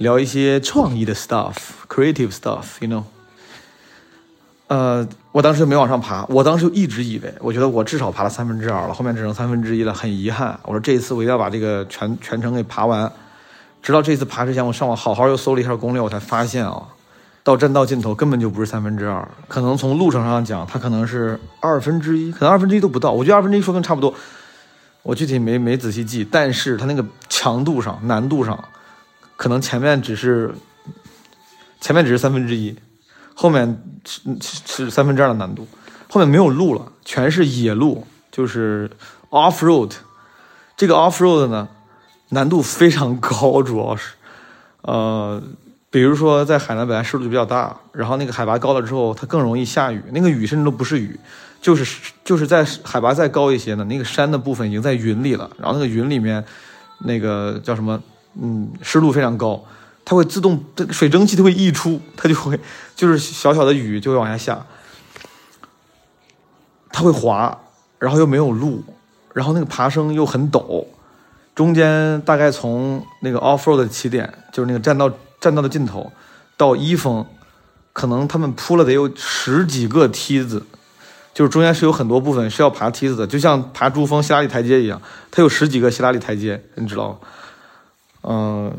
[0.00, 3.02] 聊一些创意的 stuff，creative stuff，you know。
[4.68, 10.58] 呃，我当时就没往上爬，我当时就一直以为，我觉得我至少爬了三分之二了，后面只剩三分之一了，很遗憾。
[10.62, 13.12] 我说这一次我一定要把这个全全程给爬完。
[13.82, 16.82] 直到这次爬之前，我上网好好又搜了一下攻略，我才发现啊，
[17.44, 23.12] 到栈道尽头根本就不是三分之二，可能从路程上讲，它可能是二分之一，可能二分之一都不到。
[23.12, 24.14] 我觉得二分之一说跟差不多，
[25.02, 28.58] 我具体没没仔细记，但是它那个强度上、难度上。
[29.40, 30.54] 可能前面只是，
[31.80, 32.76] 前面只是三分之一，
[33.32, 35.66] 后面是是三分之二的难度，
[36.10, 38.90] 后面没有路了，全是野路，就是
[39.30, 39.92] off road。
[40.76, 41.66] 这个 off road 呢，
[42.28, 44.12] 难度非常高，主要是，
[44.82, 45.42] 呃，
[45.88, 51.18] 比如说在海南本来湿度就比较大，然后那个海拔高了之后，它更容易下雨，那个雨甚至都不是雨，
[51.62, 56.44] 就是就是在海拔再高一些呢，那个山的部分已经在云里了，然后那个云里面，
[56.98, 57.98] 那个叫什么？
[58.34, 59.64] 嗯，湿度非常高，
[60.04, 62.58] 它会自动这个水蒸气它会溢出，它就会
[62.94, 64.66] 就是小小的雨就会往下下，
[66.90, 67.58] 它会滑，
[67.98, 68.84] 然后又没有路，
[69.32, 70.84] 然后那个爬升又很陡，
[71.54, 75.10] 中间大概从那个 off road 的起点，就是那个栈道
[75.40, 76.12] 栈道的尽头
[76.56, 77.26] 到一峰，
[77.92, 80.66] 可能他们铺了得有十几个梯子。
[81.32, 85.00] 就是中间是有很多部分是要爬梯子的，就像爬珠峰希拉里台阶一样，
[85.30, 87.18] 它有十几个希拉里台阶，你知道吗？
[88.22, 88.72] 嗯，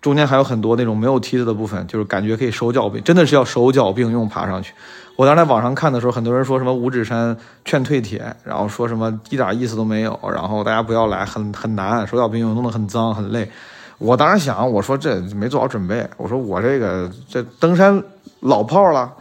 [0.00, 4.72] 中间还有很多那种没有梯子的部分，就是感觉可以手脚并，真的是要手脚并用爬上去。
[5.16, 13.50] 我当时在网上看的时候，很多人说什么五指山劝退帖，然后说什么一点意思都没有，然后大家不要来，很很难，手脚并用，弄得很脏很累。
[13.98, 18.02] 我当时想，我说这没做好准备，我说我这个这登山
[18.40, 19.12] 老炮了。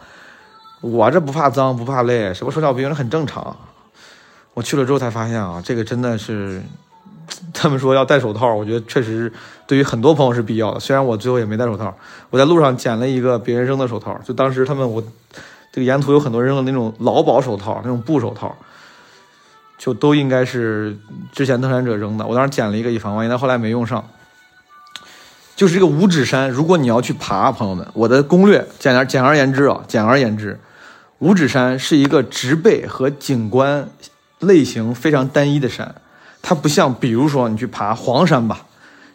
[0.82, 3.54] 我这不怕脏不怕累，什么手脚并用很正常。
[4.54, 6.62] 我去了之后才发现啊，这个真的是，
[7.54, 9.32] 他们说要戴手套，我觉得确实
[9.68, 10.80] 对于很多朋友是必要的。
[10.80, 11.96] 虽然我最后也没戴手套，
[12.30, 15.02] 我在路上捡了一个别人扔的手套，就当时他们我
[15.72, 18.56] 这个沿途有很多扔的那种劳保手套，那种布手套，
[19.78, 20.98] 就都应该是
[21.32, 22.26] 之前登山者扔的。
[22.26, 24.08] 我当时捡了一个以防万一，但后来没用上。
[25.56, 30.58] 就是这个五指山，如果你要去爬，朋友们，我的攻略简而简而言之啊，简而言之。
[31.18, 33.90] 五指山是一个植被和景观
[34.40, 35.96] 类型非常单一的山，
[36.42, 38.66] 它不像，比如说你去爬黄山吧，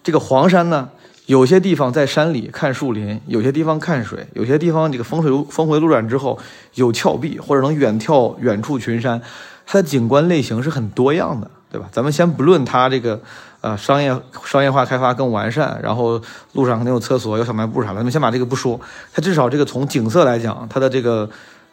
[0.02, 0.88] 这个黄山呢，
[1.26, 6.38] 有些地方在山里看树林，有些地方看水，有些地方这个峰水峰回路转之后
[6.74, 9.20] 有峭壁，或者能远眺远处群山，
[9.66, 11.88] 它的景观类型是很多样的，对吧？
[11.90, 13.20] 咱们先不论它这个
[13.60, 14.14] 呃商业
[14.44, 16.20] 商业化开发更完善，然后
[16.52, 18.80] 路上肯定有厕所有小卖部啥的，咱们先把这个不说，
[19.12, 21.28] 它至少这个从景色来讲，它的这个。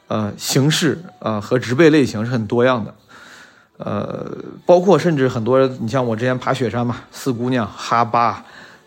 [0.07, 2.93] 呃，形式啊和植被类型是很多样的，
[3.83, 4.31] 呃，
[4.65, 8.43] 包括甚至很多，你像我之前爬雪山嘛，四姑娘、哈巴，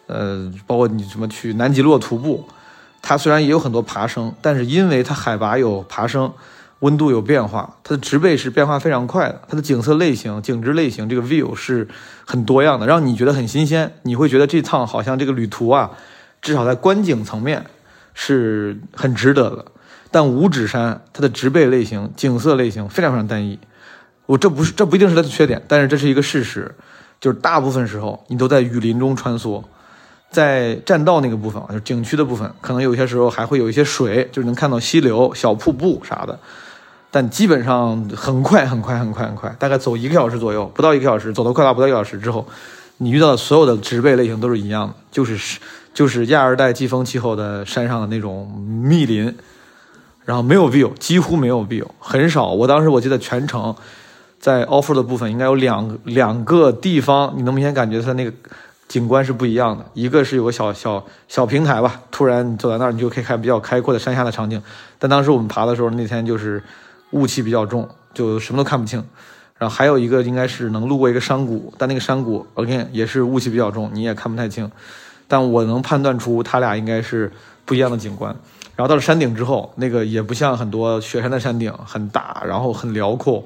[0.06, 2.46] 呃，包括你什么去南极落徒步，
[3.02, 6.32] 它虽然也有很多爬升，但是因为它海拔有爬升，
[6.80, 11.88] 温度有变化，它的植被是变化非常快的，它的景色类型、景致类型，这个 view 是
[12.24, 15.90] 很多样的，让你觉得很新鲜，你会觉得这趟好像这个旅途啊，
[16.40, 17.64] 至少在观景层面
[18.12, 19.64] 是很值得的。
[20.10, 23.58] 但五指山它的植被类型、景色类型非常非常单一，
[24.26, 26.74] 我这不是这不一定是它的缺点，但是这是一个事实，
[27.20, 29.62] 就是大部分时候你都在雨林中穿梭，
[30.30, 36.38] 在栈道那个部分啊，就景区的部分，可能有些时候还会有一些水，就是能看到溪流、小瀑布啥的，
[37.10, 42.46] 但基本上很快很快很快很快，大概走一个小时左右，不到一个小时，走得快到不到一个小时之后，
[42.98, 45.60] 你遇到的所有的植被类型都是一样的，就是
[45.92, 49.34] 就是亚热带季风气候的山上的那种密林。
[50.26, 52.50] 然后没有 view，几乎没有 view，很少。
[52.50, 53.76] 我当时我记得全程，
[54.44, 58.30] 在 offer 的部分应该有两两个地方，你能明显感觉它那个
[58.86, 59.82] 景观是不一样的。
[59.94, 64.62] 一个是有个小小小平台吧，突然你走在那儿，你就可以看比较开阔的山下的场景。
[64.98, 66.62] 但当时我们爬的时候，那天就是
[67.12, 69.02] 雾气比较重，就什么都看不清。
[69.56, 74.70] 然后还有一个应该是能路过一个山谷，但那个山谷 again 也是雾气比较重，你也看不太清。
[75.26, 77.32] 但我能判断出它俩应该是
[77.64, 78.36] 不一样的景观。
[78.76, 83.42] 然后到了山顶之后，那个也不像很多雪山的山顶很大，然后很辽阔。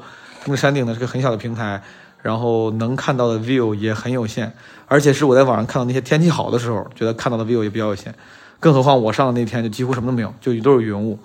[0.48, 1.80] 那个山顶呢是个很小的平台，
[2.22, 4.52] 然后能看到的 view 也很有限。
[4.86, 8.14] 而且是我在网上看到那些天气好的时候，觉得看到的 view 也比较有限。
[8.58, 11.18] 更何况我上的那天就几乎什么都没有，就都是云雾。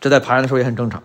[0.00, 1.02] 这在爬山的时候也很正常。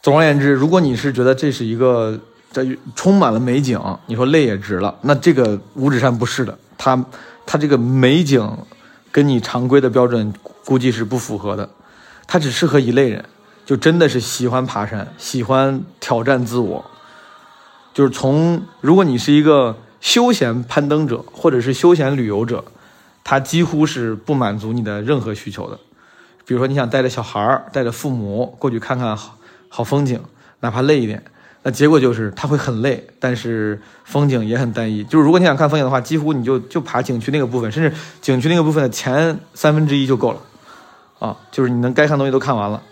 [0.00, 2.18] 总而言之，如果你是觉得这是一个
[2.52, 2.64] 这
[2.94, 7.04] 充满了美景，你说累也值了，那这个五指山不是的，它
[7.44, 8.48] 它这个美景
[9.10, 10.32] 跟你常规的标准。
[10.68, 11.66] 估计是不符合的，
[12.26, 13.24] 它只适合一类人，
[13.68, 16.82] 就真的是喜欢爬山、喜欢挑战自我。
[17.92, 22.64] 就是从如果你是一个休闲攀登者或者是休闲旅游者，
[23.22, 25.78] 他几乎是不满足你的任何需求的。
[26.46, 29.36] 比如说你想带着小孩儿、带着父母过去看看好
[29.68, 30.18] 好风景，
[30.60, 31.22] 哪怕累一点，
[31.62, 35.04] 那结果就是他会很累，但是风景也很单一。
[35.04, 40.40] 就是如果你想看风景的话，几乎你就就爬景区那个部分，甚至景区那个部分的前三分之一就够了。
[41.18, 42.82] 啊，就是你能该看东西都看完了。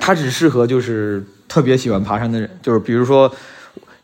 [0.00, 3.32] 它只适合就是特别喜欢爬山的人，就是比如说，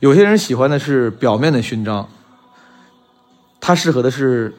[0.01, 2.09] 有些人喜欢的是表面的勋章，
[3.61, 4.55] 他适合的是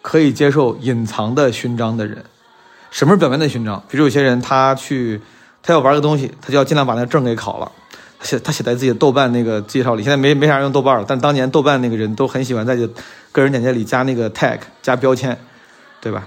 [0.00, 2.24] 可以接受隐藏的勋章的人。
[2.90, 3.82] 什么是表面的勋章？
[3.88, 5.20] 比如有些人他去
[5.62, 7.70] 他要玩个东西，他就要尽量把那证给考了。
[8.18, 12.74] 他写他写在自己的豆瓣那个介绍里，现在没没啥用豆瓣了，但当年豆瓣那个人都很喜欢在
[13.32, 15.36] 个人简介里加那个 tag 加标签，
[16.00, 16.26] 对吧？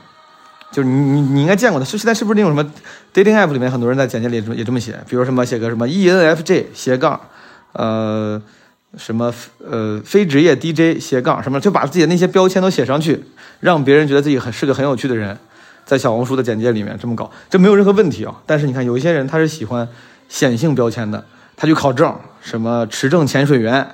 [0.72, 2.72] 就是你你你应该见过的，是现在是不是那种什么
[3.14, 7.20] dating app 里面很多人在简介里也这么写，比如什么写个什么 E N F J 斜杠，
[7.74, 8.42] 呃
[8.98, 13.24] 什么呃非职业 DJ 斜杠什么，就把自己的那些标签都写上去，
[13.60, 15.38] 让别人觉得自己很是个很有趣的人，
[15.86, 18.36] 在小红书的简介里面这么搞，这没有任何问题啊。
[18.46, 19.88] 但是你看，有一些人他是喜欢
[20.28, 21.24] 显性标签的，
[21.56, 23.88] 他去考证，什么持证潜水员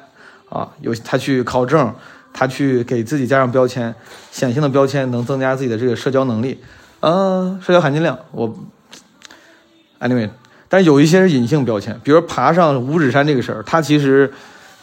[0.50, 1.94] 啊，有他去考证，
[2.36, 3.96] 他去给自己加上标签，
[4.32, 6.60] 显性的标签能增加自己的这个社交能力，
[7.00, 8.20] 呃，社交含金量。
[8.32, 8.54] 我
[10.02, 10.30] anyway，
[10.68, 14.30] 但有一些是隐性标签，比如爬上五指山这个事儿，它其实。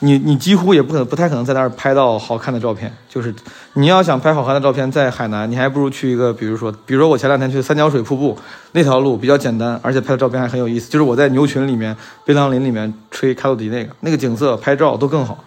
[0.05, 3.33] 你你几乎也不可能不太可能在那儿拍到好看的照片，就是
[3.75, 8.37] 你要想拍好看的照片，在海南，你还不如去一个，比如说，比如说我前两天去三角水瀑布
[8.73, 15.45] 那条路比较简单，而且拍的照片还很有意思，就是我在牛群里面、贝当林里面吹开洛迪那个，那个景色拍照都更好。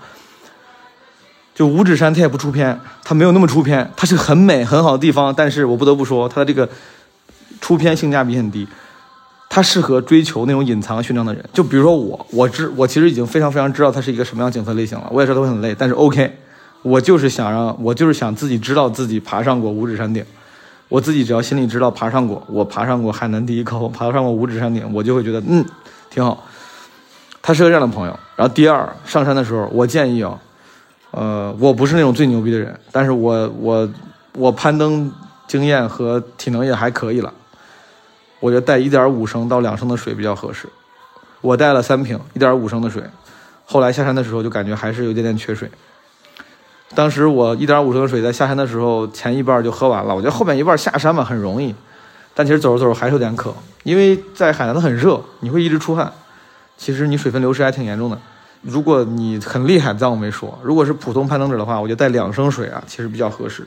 [1.55, 6.69] 就五指山它也不出片，它没有那么出片，它是很美很好的地方，但是我不得不说它的这个
[7.61, 8.67] 出片性价比很低。
[9.47, 15.07] 它适合追求那种隐藏勋章的人，就比如说我，我知我其实已经非常非常知道它是一个什么样景色类型了。
[15.09, 16.29] 我也知道会很累，但是 OK，
[16.81, 20.25] 我就是想让我就是想自己知道自己爬上过五指山顶，
[20.89, 25.63] 我自己只要心里知道爬上过，我爬上过海南第一高峰，爬上过五指山顶，我就会觉得嗯
[26.09, 26.43] 挺好。
[27.41, 28.19] 他是个这样的朋友。
[28.35, 30.37] 然后第二上山的时候，我建议啊，
[31.17, 33.89] 呃，我不是那种最牛逼的人，但是我我
[34.33, 35.09] 我攀登
[35.47, 37.33] 经验和体能也还可以了。
[38.41, 40.67] 我觉得带一点五升到两升的水比较合适。
[41.39, 43.01] 我带了三瓶一点五升的水，
[43.65, 45.71] 后来下山的时候就感觉还是有点点缺水。
[46.93, 51.73] 当时我一点五升的水在下山的时候前一半就喝完了，我觉得后面一半下山嘛很容易，
[52.33, 56.11] 但其实走着走着还是有点渴，因为在海南它很热，你会一直出汗，
[56.75, 58.19] 其实你水分流失还挺严重的。
[58.65, 63.63] 如果你很厉害，当我没说，如果是普通攀登者的话，我觉得带两升水啊，其实比较合适。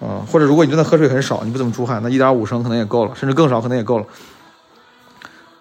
[0.00, 4.06] 嗯，或者如果你真的喝水很少，你不怎么出汗，那一点五升可能也够了，甚至更少可能也够了。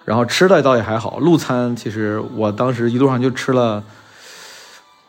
[0.05, 3.83] 然后吃的倒也还好，路餐其实我当时一路上就吃了，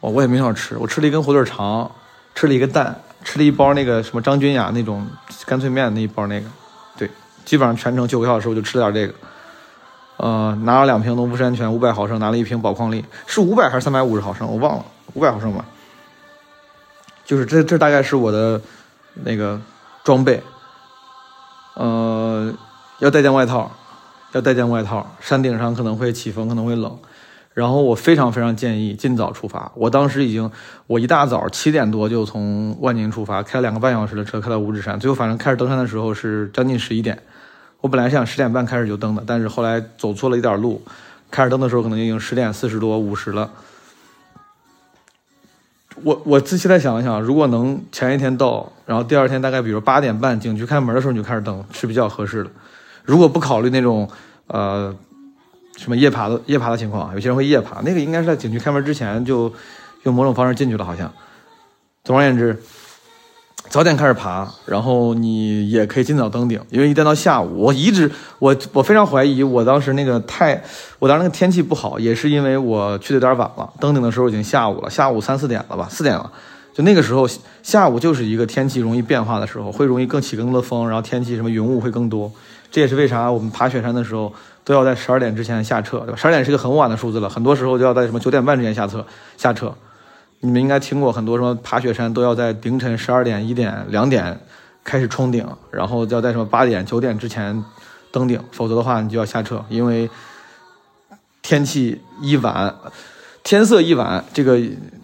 [0.00, 1.88] 我我也没少吃，我吃了一根火腿肠，
[2.34, 5.06] 吃了一个蛋，吃了一包那个什么张君雅那种
[5.46, 6.46] 干脆面那一包那个，
[6.98, 7.08] 对，
[7.44, 9.16] 基本上全程九个小时我就吃了点这个。
[10.20, 15.64] 呃，拿了两瓶农夫山泉五百毫升，拿了一瓶宝矿力，是五百还是三百五十毫升，我忘了，五百毫升吧。
[17.24, 18.60] 就是这这大概是我的。
[19.24, 19.60] 那个
[20.04, 20.40] 装备，
[21.74, 22.54] 呃，
[23.00, 23.68] 要带件外套，
[24.30, 25.04] 要带件外套。
[25.18, 26.96] 山顶上可能会起风，可能会冷。
[27.52, 29.70] 然后我非常非常建议尽早出发。
[29.74, 30.48] 我当时已经，
[30.86, 34.98] 我一大早七点多就从万宁出发，开了两个半小时的车，开到五指山。
[34.98, 37.20] 最后反正开始登山的时候是将近十一点。
[37.80, 40.82] 我本来想十点半开始就登的，但是后来走错了一点路，
[41.30, 43.50] 开始登的时候可能已经十点四十多、五十了。
[46.02, 52.50] 我我仔细再想了想，如果能前一天到，然后第二天大概比如八点半景区开门的时候你就开始登，是比较合适的。
[53.04, 54.08] 如果不考虑那种
[54.46, 54.94] 呃
[55.76, 59.52] 什么夜爬的夜爬的情况，有些人会夜爬，那个应该是在景区开门之前就
[60.02, 61.10] 用某种方式进去了，好像。
[62.04, 62.62] 总而言之。
[63.70, 68.10] 早点开始爬，然后你也可以尽早登顶，因为一旦到下午，我一直
[68.40, 70.60] 我我非常怀疑，我当时那个太，
[70.98, 76.32] 我当时那个天气不好，也是因为我去的有点晚了，登顶的时候已经下午了，下午三四点了吧，四点了，
[76.74, 77.28] 就那个时候
[77.62, 82.32] 下午就是一个天气容易变化的时候，会容易更起更多的风，然后天气什么云雾会更多，
[82.72, 84.32] 这也是为啥我们爬雪山的时候
[84.64, 86.16] 都要在十二点之前下撤，对吧？
[86.16, 89.06] 十二点是个很晚的数字了，很多时候就要在什么九点半之前下撤
[89.36, 89.72] 下撤。
[90.41, 94.41] 你们应该听过很多什么爬雪山都要在凌晨十二点、一点、两点
[94.82, 97.62] 开始冲顶，然后要在什么八点、九点之前
[98.11, 100.09] 登顶，否则的话你就要下撤，因为
[101.43, 102.74] 天气一晚，
[103.43, 104.59] 天色一晚，这个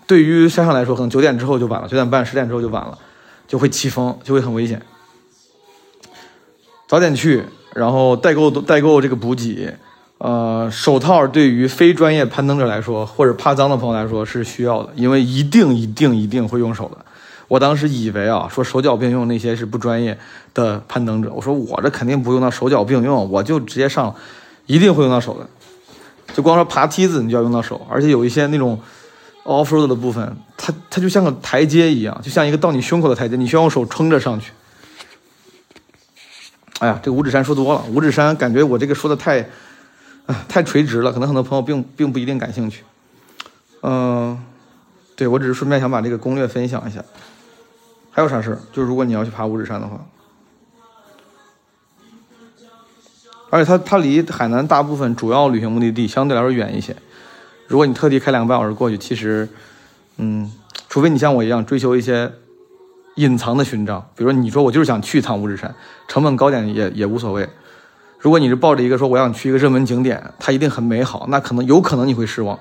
[0.06, 2.98] 对于山上来说，可能九点之后就晚了，九点半、十点之后就晚了，
[3.46, 4.80] 就会起风，就会很危险。
[6.88, 9.76] 早点去，然后代购代购这个补给。
[10.18, 17.04] 呃，手套对于非专业攀登者来说，或者怕脏的朋友来说是需要的，因为一定一定一定会用手的。
[17.48, 20.18] 我当时以为啊，说手脚并用那些是不专业
[20.54, 24.14] 的攀登者，我说我这肯定不用到手脚并用，我就直接上，
[24.64, 25.46] 一定会用到手的。
[26.34, 28.80] 就光说爬梯子，你就要用到手，而且有一些那种
[29.44, 34.52] off road 的部分，它它就像个台阶一样，就像一个到你胸口的台阶，你需要用手撑着上去。
[36.78, 39.46] 哎呀，这个五指山说多了，五指山感觉我这个说的太。
[40.48, 42.82] 太垂直了，可能很多朋友并并不一定感兴趣。
[43.82, 44.38] 嗯，
[45.14, 47.04] 对我只是顺便想把这个攻略分享一下。
[48.10, 48.58] 还有啥事儿？
[48.72, 50.04] 就是如果你要去爬五指山的话，
[53.50, 56.96] 而且它它离海南大部分主要旅行目的地相对来说远一些。
[57.68, 59.48] 如果你特地开两个半小时过去，其实，
[60.16, 60.50] 嗯，
[60.88, 62.32] 除非你像我一样追求一些
[63.16, 65.74] 隐藏的勋章，比如你说我就是想去一趟五指山，
[66.08, 67.48] 成本高点也也无所谓。
[68.18, 72.58] 如果你是抱着一个说我想去一个热门景点，它一定很美好，那可能有可能你会失望。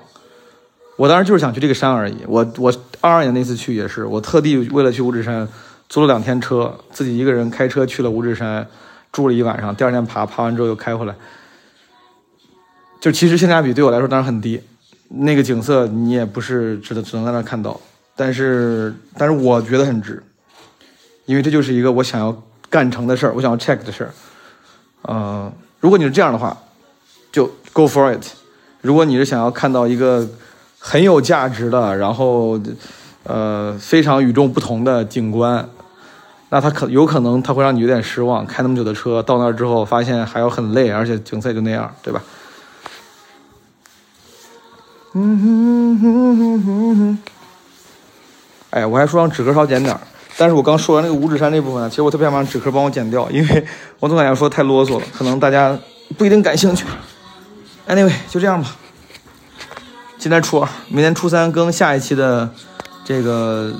[0.96, 2.16] 我当时就是想去这个山而已。
[2.26, 5.46] 我我二二年那次去也是，我特地为了去五指山
[5.88, 8.66] 租了两天车，自己一个人开车去了五指山，
[9.12, 9.74] 住了一晚上。
[9.74, 11.14] 第二天爬，爬完之后又开回来。
[13.00, 14.60] 就其实性价比对我来说当然很低，
[15.08, 17.78] 那个景色你也不是只能只能在那看到，
[18.14, 20.22] 但是但是我觉得很值，
[21.26, 24.10] 因为这就是一个我想要干成的事儿，我想要 check 的事儿。
[25.06, 26.56] 呃，如果你是这样的话，
[27.32, 28.24] 就 go for it。
[28.82, 30.28] 如果你是想要看到一个
[30.78, 32.60] 很有价值的，然后
[33.24, 35.68] 呃非常与众不同的景观，
[36.50, 38.44] 那他可有可能他会让你有点失望。
[38.46, 42.22] 开那么久的车到那儿之后，发现还要很累，而且景色也就那样，对吧？
[45.14, 47.18] 嗯哼哼哼哼哼。
[48.70, 50.00] 哎，我还说让纸壳少剪点儿，
[50.38, 53.66] 但是我刚说完那个五指山那部分，其实我特别想让纸壳帮我剪掉，因为
[54.00, 55.78] 我总感觉说太啰嗦了，可能大家
[56.18, 56.84] 不一定感兴趣。
[57.88, 58.76] Anyway，就这样吧。
[60.18, 62.50] 今天初二，明天初三更下一期的
[63.04, 63.74] 这个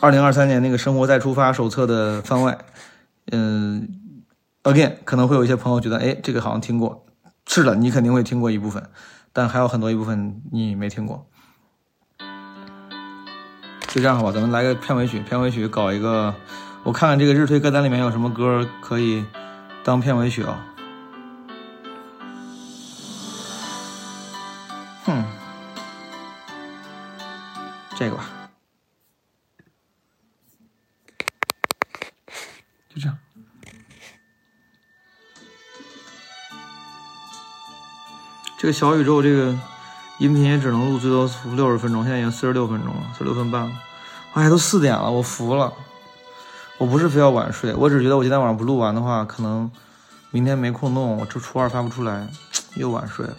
[0.00, 2.58] 二零二三年那个《生活再出发》手册的番外。
[3.32, 3.88] 嗯
[4.64, 7.06] ，again，可能会有一些朋友觉得，哎，这个好像听过。
[7.46, 8.82] 是的，你肯定会听过一部分。
[9.32, 11.26] 但还有很多一部分你没听过，
[13.88, 16.34] 就这样吧，咱们来个片尾曲，片尾曲搞一个，
[16.82, 19.24] 我看看这个日推歌单里面有什么歌可以
[19.82, 20.66] 当片尾曲啊？
[25.06, 25.24] 哼，
[27.96, 28.26] 这个吧，
[32.94, 33.16] 就这样。
[38.58, 39.58] 这个小宇宙这个
[40.18, 43.72] 音频也只能录最多六十分钟，现在已经四十六分钟了，四十六分半了。
[44.32, 45.72] 哎，都四点了，我服了。
[46.78, 49.70] 我不是非要晚睡，我只觉得我今天晚上不录完的话，可能
[50.30, 52.28] 明天没空弄，我这初二发不出来，
[52.76, 53.36] 又晚睡了。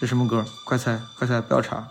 [0.00, 0.44] 这什么歌？
[0.64, 1.86] 快猜，快猜，不要查。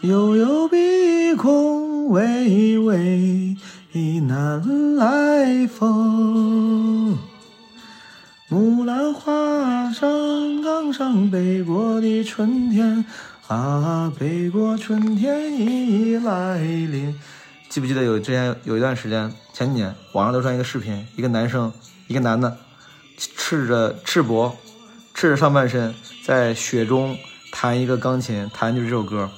[0.00, 3.56] 悠悠碧空，微微。
[3.94, 7.18] 南来风，
[8.48, 13.04] 木兰花上刚上北国的春天
[13.48, 17.14] 啊，北国春天已来临。
[17.68, 21.70] 记不记得有之前有一段时间，前几年网上流传一个视频，一个男生，
[22.06, 22.56] 一个男的，
[23.18, 24.52] 赤着赤膊，
[25.12, 27.14] 赤着上半身，在雪中
[27.52, 29.28] 弹一个钢琴，弹就是这首歌，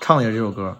[0.00, 0.76] 唱的也是这首歌，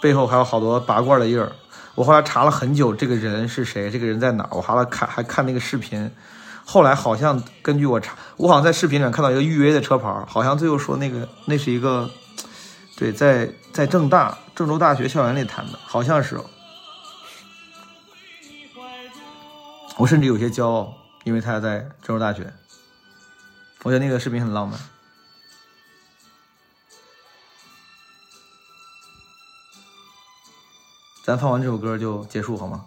[0.00, 1.50] 背后还有好多拔罐的印儿。
[1.94, 3.90] 我后来查了很久，这个人是谁？
[3.90, 4.48] 这个人在哪？
[4.50, 6.10] 我后来看还看那个视频，
[6.64, 12.10] 后来好像根据我查，我好像在视频里看到一个预约的车牌，好像最后说那个那是一个，
[12.96, 16.40] 对，在在郑大郑州大学校园里弹的，好像是。
[19.98, 22.50] 我甚至有些骄傲，因为他在郑州大学。
[23.82, 24.80] 我觉得那个视频很浪漫。
[31.24, 32.84] 咱放完这首歌就结束好吗？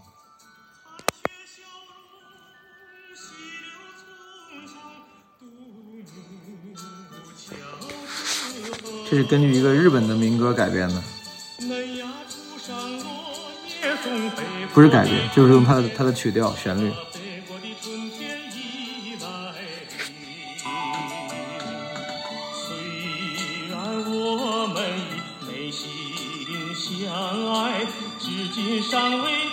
[9.09, 11.01] 这是根据一个日本的民歌改编的，
[14.73, 16.91] 不是改编，就是用它的它的曲调旋律。
[28.81, 29.44] 尚未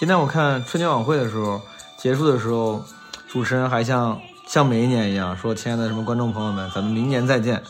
[0.00, 1.60] 今天我看春节晚会的时候，
[1.98, 2.82] 结束的时候，
[3.28, 7.62] 主持人还像像每一年一样说：“亲爱的什么观众朋友们，咱们明年再见。”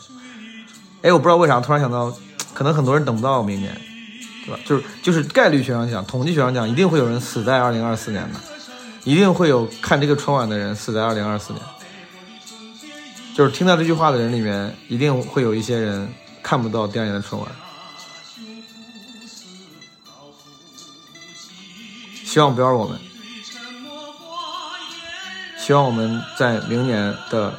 [1.03, 2.09] 哎，我不知道为啥突然想到，
[2.53, 3.77] 可能很多人等不到明年，
[4.45, 4.57] 对吧？
[4.63, 8.39] 就是就是概率学上讲，统计学上讲，一定会有人死在二零二四年的，
[9.03, 11.61] 一定会有看这个春晚的人死在二零二四年。
[13.35, 16.07] 就是听到这句话的人里面，一定会有一些人
[16.41, 17.51] 看不到第二年的春晚。
[22.31, 22.97] 希望不要是我们，
[25.59, 27.53] 希望我们在明年的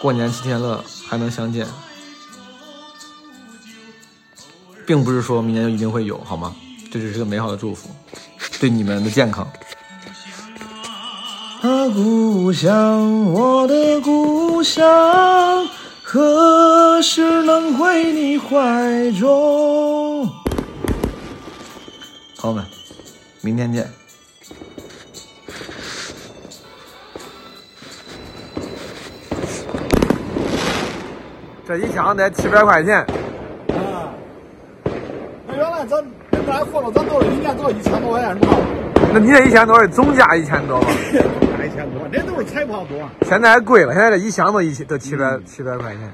[0.00, 1.66] 过年七天乐还能相见，
[4.86, 6.56] 并不是说明年就一定会有，好吗？
[6.90, 7.90] 这只是个美好的祝福，
[8.58, 9.46] 对你们的健康。
[11.60, 15.68] 啊，故乡，我的故乡，
[16.02, 20.26] 何时能回你怀中？
[22.38, 22.64] 朋友们，
[23.42, 23.88] 明天见。
[31.66, 32.98] 这一箱得七百块钱，
[33.68, 34.10] 啊，
[35.46, 38.58] 那原来咱原来货了，咱都是一年都是一千多块钱是吧？
[39.12, 40.88] 那你这一千多是总价一千多吧？
[41.64, 43.08] 一千多，这都是彩炮多。
[43.22, 46.12] 现在还贵了，现在这一箱都一千都七百七百块钱。